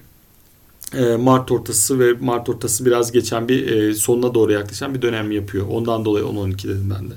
Mart 1.18 1.52
ortası 1.52 2.00
ve 2.00 2.14
Mart 2.14 2.50
ortası 2.50 2.86
biraz 2.86 3.12
geçen 3.12 3.48
bir 3.48 3.72
e, 3.72 3.96
sonuna 3.96 4.34
doğru 4.34 4.52
yaklaşan 4.52 4.96
bir 4.96 5.02
dönem 5.02 5.32
yapıyor. 5.32 5.68
Ondan 5.72 6.06
dolayı 6.06 6.26
10-12 6.26 6.64
dedim 6.64 6.96
ben 7.00 7.10
de. 7.10 7.14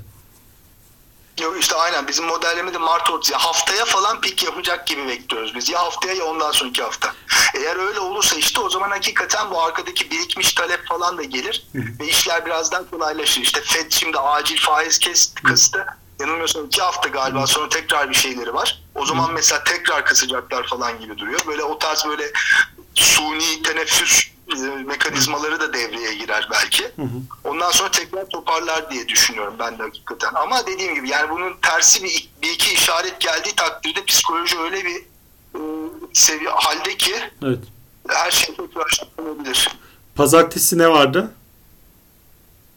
Yok 1.43 1.57
işte 1.59 1.75
aynen 1.75 2.07
bizim 2.07 2.25
modellemede 2.25 2.77
Mart 2.77 3.09
ortası 3.09 3.33
ya 3.33 3.39
haftaya 3.39 3.85
falan 3.85 4.21
pik 4.21 4.43
yapacak 4.43 4.87
gibi 4.87 5.07
bekliyoruz 5.07 5.55
biz. 5.55 5.69
Ya 5.69 5.79
haftaya 5.79 6.13
ya 6.13 6.25
ondan 6.25 6.51
sonraki 6.51 6.83
hafta. 6.83 7.13
Eğer 7.55 7.75
öyle 7.87 7.99
olursa 7.99 8.35
işte 8.35 8.59
o 8.59 8.69
zaman 8.69 8.89
hakikaten 8.89 9.51
bu 9.51 9.61
arkadaki 9.61 10.11
birikmiş 10.11 10.53
talep 10.53 10.87
falan 10.87 11.17
da 11.17 11.23
gelir 11.23 11.67
ve 11.75 12.07
işler 12.07 12.45
biraz 12.45 12.71
daha 12.71 12.89
kolaylaşır. 12.89 13.41
İşte 13.41 13.61
Fed 13.61 13.91
şimdi 13.91 14.17
acil 14.17 14.57
faiz 14.57 14.99
kesti, 14.99 15.43
kıstı. 15.43 15.85
Yanılmıyorsam 16.19 16.65
iki 16.65 16.81
hafta 16.81 17.09
galiba 17.09 17.47
sonra 17.47 17.69
tekrar 17.69 18.09
bir 18.09 18.15
şeyleri 18.15 18.53
var. 18.53 18.83
O 18.95 19.05
zaman 19.05 19.33
mesela 19.33 19.63
tekrar 19.63 20.05
kısacaklar 20.05 20.67
falan 20.67 20.99
gibi 20.99 21.17
duruyor. 21.17 21.39
Böyle 21.47 21.63
o 21.63 21.79
tarz 21.79 22.05
böyle 22.05 22.31
suni 23.03 23.63
teneffüs 23.63 24.27
e, 24.55 24.83
mekanizmaları 24.83 25.59
da 25.59 25.73
devreye 25.73 26.13
girer 26.13 26.47
belki. 26.51 26.83
Hı 26.83 27.01
hı. 27.01 27.21
Ondan 27.43 27.71
sonra 27.71 27.91
tekrar 27.91 28.29
toparlar 28.29 28.91
diye 28.91 29.07
düşünüyorum 29.07 29.55
ben 29.59 29.79
de 29.79 29.83
hakikaten. 29.83 30.33
Ama 30.33 30.67
dediğim 30.67 30.95
gibi 30.95 31.09
yani 31.09 31.29
bunun 31.29 31.53
tersi 31.61 32.03
bir, 32.03 32.29
bir 32.41 32.49
iki 32.49 32.73
işaret 32.73 33.19
geldiği 33.19 33.55
takdirde 33.55 34.05
psikoloji 34.05 34.59
öyle 34.59 34.85
bir 34.85 34.95
e, 35.55 35.59
seviye 36.13 36.49
halde 36.49 36.97
ki 36.97 37.15
evet. 37.43 37.59
her 38.09 38.31
şey 38.31 38.55
tekrar 38.55 39.07
olabilir. 39.17 39.69
Pazartesi 40.15 40.77
ne 40.77 40.89
vardı? 40.89 41.31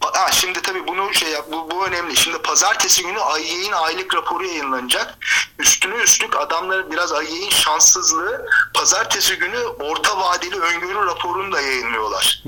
Ha, 0.03 0.31
şimdi 0.31 0.61
tabii 0.61 0.87
bunu 0.87 1.13
şey 1.13 1.29
yap, 1.29 1.45
bu, 1.51 1.71
bu 1.71 1.85
önemli. 1.85 2.15
Şimdi 2.17 2.37
pazartesi 2.37 3.03
günü 3.03 3.19
IEA'in 3.19 3.71
aylık 3.71 4.15
raporu 4.15 4.45
yayınlanacak. 4.45 5.17
Üstüne 5.59 5.95
üstlük 5.95 6.35
adamların 6.35 6.91
biraz 6.91 7.11
IEA'in 7.11 7.49
şanssızlığı 7.49 8.45
pazartesi 8.73 9.35
günü 9.35 9.57
orta 9.65 10.19
vadeli 10.19 10.59
öngörü 10.59 11.05
raporunu 11.05 11.51
da 11.51 11.61
yayınlıyorlar. 11.61 12.43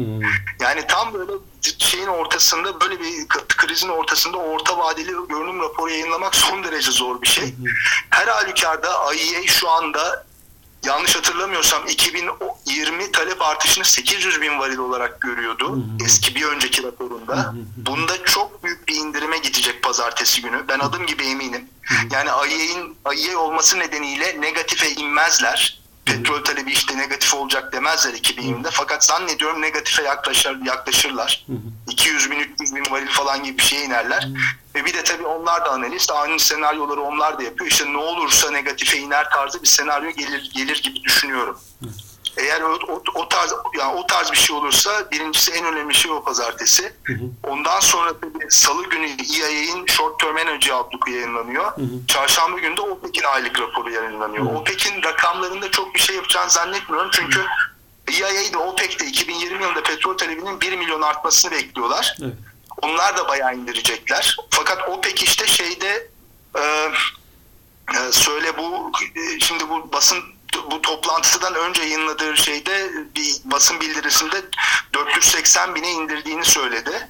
Yani 0.60 0.88
tam 0.88 1.14
böyle 1.14 1.32
şeyin 1.78 2.08
ortasında 2.08 2.82
böyle 2.82 3.00
bir 3.00 3.28
krizin 3.58 3.90
ortasında 3.90 4.38
orta 4.38 4.78
vadeli 4.78 5.12
görünüm 5.30 5.62
raporu 5.62 5.90
yayınlamak 5.90 6.36
son 6.36 6.64
derece 6.64 6.92
zor 6.92 7.22
bir 7.22 7.28
şey. 7.28 7.56
Her 8.10 8.28
halükarda 8.28 9.14
IEA 9.14 9.48
şu 9.48 9.70
anda 9.70 10.26
yanlış 10.86 11.16
hatırlamıyorsam 11.16 11.88
2020 11.88 13.12
talep 13.12 13.42
artışını 13.42 13.86
800 13.86 14.42
bin 14.42 14.60
varil 14.60 14.78
olarak 14.78 15.22
görüyordu 15.22 15.84
eski 16.06 16.36
bir 16.36 16.46
önceki 16.46 16.84
raporunda. 16.84 17.54
Bunda 17.78 18.24
çok 18.26 18.64
büyük 18.64 18.88
bir 18.88 18.96
indirime 18.96 19.38
gidecek 19.38 19.84
pazartesi 19.84 20.42
günü. 20.42 20.66
Ben 20.68 20.80
adım 20.80 21.06
gibi 21.06 21.24
eminim. 21.24 21.70
Yani 22.12 22.30
IEA'in 22.50 22.98
IEA 23.16 23.38
olması 23.40 23.80
nedeniyle 23.80 24.42
negatife 24.42 24.92
inmezler. 24.92 25.83
Petrol 26.06 26.44
talebi 26.44 26.72
işte 26.72 26.98
negatif 26.98 27.34
olacak 27.34 27.74
demezler 27.74 28.14
2020'de. 28.14 28.70
Fakat 28.72 29.06
zannediyorum 29.06 29.62
negatife 29.62 30.04
yaklaşır, 30.04 30.66
yaklaşırlar. 30.66 31.46
200 31.90 32.32
bin, 32.32 32.40
300 32.40 32.76
bin 32.76 32.92
varil 32.92 33.08
falan 33.08 33.44
gibi 33.44 33.58
bir 33.58 33.64
şeye 33.64 33.86
inerler. 33.86 34.28
Ve 34.76 34.86
bir 34.86 34.94
de 34.94 35.04
tabii 35.04 35.26
onlar 35.26 35.66
da 35.66 35.72
analist. 35.72 36.12
Aynı 36.12 36.40
senaryoları 36.40 37.02
onlar 37.02 37.40
da 37.40 37.44
yapıyor. 37.44 37.72
İşte 37.72 37.94
ne 37.94 37.98
olursa 37.98 38.52
negatife 38.52 38.98
iner 38.98 39.30
tarzı 39.30 39.62
bir 39.62 39.68
senaryo 39.68 40.12
gelir 40.12 40.52
gelir 40.56 40.82
gibi 40.84 41.04
düşünüyorum. 41.04 41.60
Eğer 42.38 42.62
o, 42.62 42.80
o, 42.88 43.04
o 43.16 43.30
tarz 43.30 43.54
yani 43.80 43.96
o 43.96 44.08
tarz 44.08 44.32
bir 44.32 44.38
şey 44.38 44.56
olursa 44.56 45.12
birincisi 45.12 45.52
en 45.52 45.66
önemli 45.66 45.94
şey 45.94 46.12
o 46.12 46.24
pazartesi. 46.24 46.94
Ondan 47.44 47.80
sonra 47.80 48.14
tabii 48.20 48.46
salı 48.50 48.90
günü 48.90 49.06
EIA'in 49.06 49.86
Short 49.86 50.20
Term 50.20 50.38
Energy 50.38 50.72
Outlook'u 50.72 51.12
yayınlanıyor. 51.12 51.72
Çarşamba 52.08 52.60
günü 52.60 52.78
de 52.78 52.82
OPEC'in 52.82 53.24
aylık 53.24 53.60
raporu 53.60 53.92
yayınlanıyor. 53.92 54.46
OPEC'in 54.46 55.04
rakamlarında 55.04 55.72
çok 55.72 55.96
bir 55.96 56.00
şey 56.00 56.16
yapacağını 56.16 56.50
zannetmiyorum. 56.50 57.10
Çünkü 57.14 57.46
EIA 58.08 58.54
de 58.54 58.58
OPEC'te 58.58 59.06
2020 59.06 59.64
yılında 59.64 59.84
petrol 59.84 60.18
talebinin 60.18 60.62
1 60.62 60.78
milyon 60.78 61.02
artmasını 61.02 61.52
bekliyorlar. 61.52 62.16
Evet. 62.22 62.34
Onlar 62.82 63.18
da 63.18 63.28
bayağı 63.28 63.56
indirecekler. 63.56 64.38
Fakat 64.50 64.90
OPEC 64.90 65.24
işte 65.24 65.48
şeyde 65.48 66.08
e, 66.56 66.62
e, 67.92 68.12
söyle 68.12 68.58
bu 68.58 68.92
e, 69.16 69.40
şimdi 69.40 69.70
bu 69.70 69.94
basın 69.94 70.33
bu 70.72 70.82
toplantıdan 70.82 71.56
önce 71.56 71.82
yayınladığı 71.82 72.38
şeyde 72.38 72.92
bir 73.16 73.36
basın 73.46 73.82
bildirisinde 73.82 74.42
480 74.94 75.76
bine 75.76 75.92
indirdiğini 75.92 76.46
söyledi. 76.46 77.10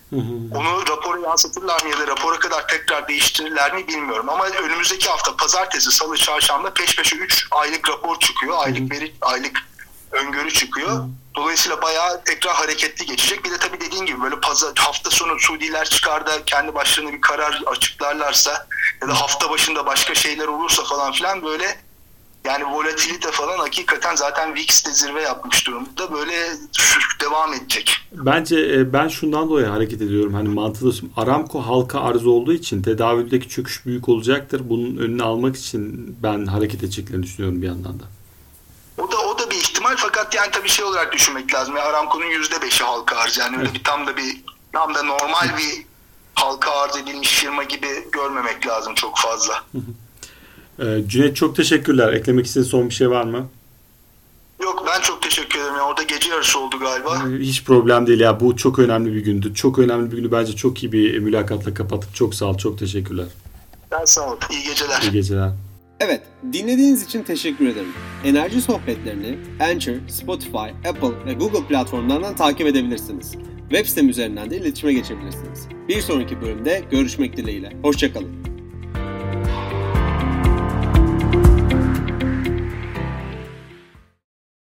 Onu 0.55 0.87
rapora 0.89 1.19
yansıtırlar 1.19 1.83
mı 1.83 1.89
ya 1.89 1.99
da 1.99 2.07
rapora 2.07 2.39
kadar 2.39 2.67
tekrar 2.67 3.07
değiştirirler 3.07 3.73
mi 3.73 3.87
bilmiyorum. 3.87 4.29
Ama 4.29 4.45
önümüzdeki 4.45 5.09
hafta 5.09 5.35
pazartesi, 5.35 5.91
salı, 5.91 6.17
çarşamba 6.17 6.73
peş 6.73 6.95
peşe 6.95 7.15
3 7.15 7.47
aylık 7.51 7.89
rapor 7.89 8.19
çıkıyor. 8.19 8.57
Aylık 8.57 8.91
veri, 8.91 9.13
aylık 9.21 9.63
öngörü 10.11 10.51
çıkıyor. 10.51 11.05
Dolayısıyla 11.35 11.81
bayağı 11.81 12.23
tekrar 12.23 12.55
hareketli 12.55 13.05
geçecek. 13.05 13.45
Bir 13.45 13.51
de 13.51 13.57
tabii 13.57 13.81
dediğin 13.81 14.05
gibi 14.05 14.21
böyle 14.21 14.39
pazar, 14.39 14.71
hafta 14.77 15.09
sonu 15.09 15.39
Suudiler 15.39 15.89
çıkar 15.89 16.25
da 16.25 16.45
kendi 16.45 16.75
başlarına 16.75 17.13
bir 17.13 17.21
karar 17.21 17.63
açıklarlarsa 17.65 18.67
ya 19.01 19.07
da 19.07 19.21
hafta 19.21 19.49
başında 19.49 19.85
başka 19.85 20.15
şeyler 20.15 20.47
olursa 20.47 20.83
falan 20.83 21.11
filan 21.11 21.43
böyle 21.43 21.79
yani 22.45 22.65
volatilite 22.65 23.31
falan 23.31 23.57
hakikaten 23.57 24.15
zaten 24.15 24.55
VIX'te 24.55 24.93
zirve 24.93 25.21
yapmış 25.21 25.67
durumda. 25.67 26.13
Böyle 26.13 26.33
devam 27.21 27.53
edecek. 27.53 27.97
Bence 28.11 28.59
e, 28.59 28.93
ben 28.93 29.07
şundan 29.07 29.49
dolayı 29.49 29.65
hareket 29.65 30.01
ediyorum. 30.01 30.33
Hani 30.33 30.73
şimdi 30.93 31.11
Aramco 31.17 31.61
halka 31.61 32.01
arz 32.01 32.25
olduğu 32.25 32.53
için 32.53 32.81
tedavüldeki 32.81 33.49
çöküş 33.49 33.85
büyük 33.85 34.09
olacaktır. 34.09 34.61
Bunun 34.69 34.97
önünü 34.97 35.23
almak 35.23 35.55
için 35.55 36.15
ben 36.23 36.45
hareket 36.45 36.83
edeceklerini 36.83 37.23
düşünüyorum 37.23 37.61
bir 37.61 37.67
yandan 37.67 37.99
da. 37.99 38.03
O 38.97 39.11
da 39.11 39.17
o 39.17 39.39
da 39.39 39.51
bir 39.51 39.55
ihtimal 39.55 39.95
fakat 39.97 40.35
yani 40.35 40.51
tabii 40.51 40.69
şey 40.69 40.85
olarak 40.85 41.13
düşünmek 41.13 41.53
lazım. 41.53 41.75
Yani 41.75 41.87
Aramco'nun 41.87 42.25
yüzde 42.25 42.61
beşi 42.61 42.83
halka 42.83 43.15
arz 43.15 43.37
yani 43.37 43.57
öyle 43.57 43.73
bir 43.73 43.83
tam 43.83 44.07
da 44.07 44.17
bir 44.17 44.43
tam 44.73 44.95
da 44.95 45.03
normal 45.03 45.57
bir 45.57 45.85
halka 46.35 46.71
arz 46.71 46.97
edilmiş 46.97 47.29
firma 47.29 47.63
gibi 47.63 47.87
görmemek 48.11 48.67
lazım 48.67 48.95
çok 48.95 49.17
fazla. 49.17 49.63
Ee, 50.79 51.03
Cüneyt 51.07 51.35
çok 51.35 51.55
teşekkürler. 51.55 52.13
Eklemek 52.13 52.45
istediğin 52.45 52.69
son 52.69 52.89
bir 52.89 52.93
şey 52.93 53.09
var 53.09 53.23
mı? 53.23 53.47
Yok 54.63 54.83
ben 54.87 55.01
çok 55.01 55.21
teşekkür 55.21 55.59
ederim. 55.59 55.73
Yani 55.73 55.83
orada 55.83 56.03
gece 56.03 56.29
yarısı 56.29 56.59
oldu 56.59 56.75
galiba. 56.79 57.29
Hiç 57.39 57.63
problem 57.63 58.07
değil 58.07 58.19
ya. 58.19 58.39
Bu 58.39 58.55
çok 58.57 58.79
önemli 58.79 59.13
bir 59.13 59.23
gündü. 59.23 59.53
Çok 59.55 59.79
önemli 59.79 60.11
bir 60.11 60.17
günü 60.17 60.31
bence 60.31 60.55
çok 60.55 60.83
iyi 60.83 60.91
bir 60.91 61.19
mülakatla 61.19 61.73
kapattık. 61.73 62.15
Çok 62.15 62.35
sağ 62.35 62.45
ol. 62.45 62.57
Çok 62.57 62.79
teşekkürler. 62.79 63.25
Ben 63.91 64.05
sağ 64.05 64.31
ol. 64.31 64.37
İyi 64.51 64.63
geceler. 64.63 65.01
İyi 65.01 65.11
geceler. 65.11 65.51
Evet, 65.99 66.21
dinlediğiniz 66.53 67.03
için 67.03 67.23
teşekkür 67.23 67.67
ederim. 67.67 67.93
Enerji 68.25 68.61
sohbetlerini 68.61 69.37
Anchor, 69.59 69.93
Spotify, 70.07 70.57
Apple 70.89 71.25
ve 71.25 71.33
Google 71.33 71.67
platformlarından 71.67 72.35
takip 72.35 72.67
edebilirsiniz. 72.67 73.31
Web 73.69 73.85
sitem 73.85 74.09
üzerinden 74.09 74.49
de 74.49 74.57
iletişime 74.57 74.93
geçebilirsiniz. 74.93 75.67
Bir 75.87 76.01
sonraki 76.01 76.41
bölümde 76.41 76.83
görüşmek 76.91 77.37
dileğiyle. 77.37 77.73
Hoşçakalın. 77.81 78.52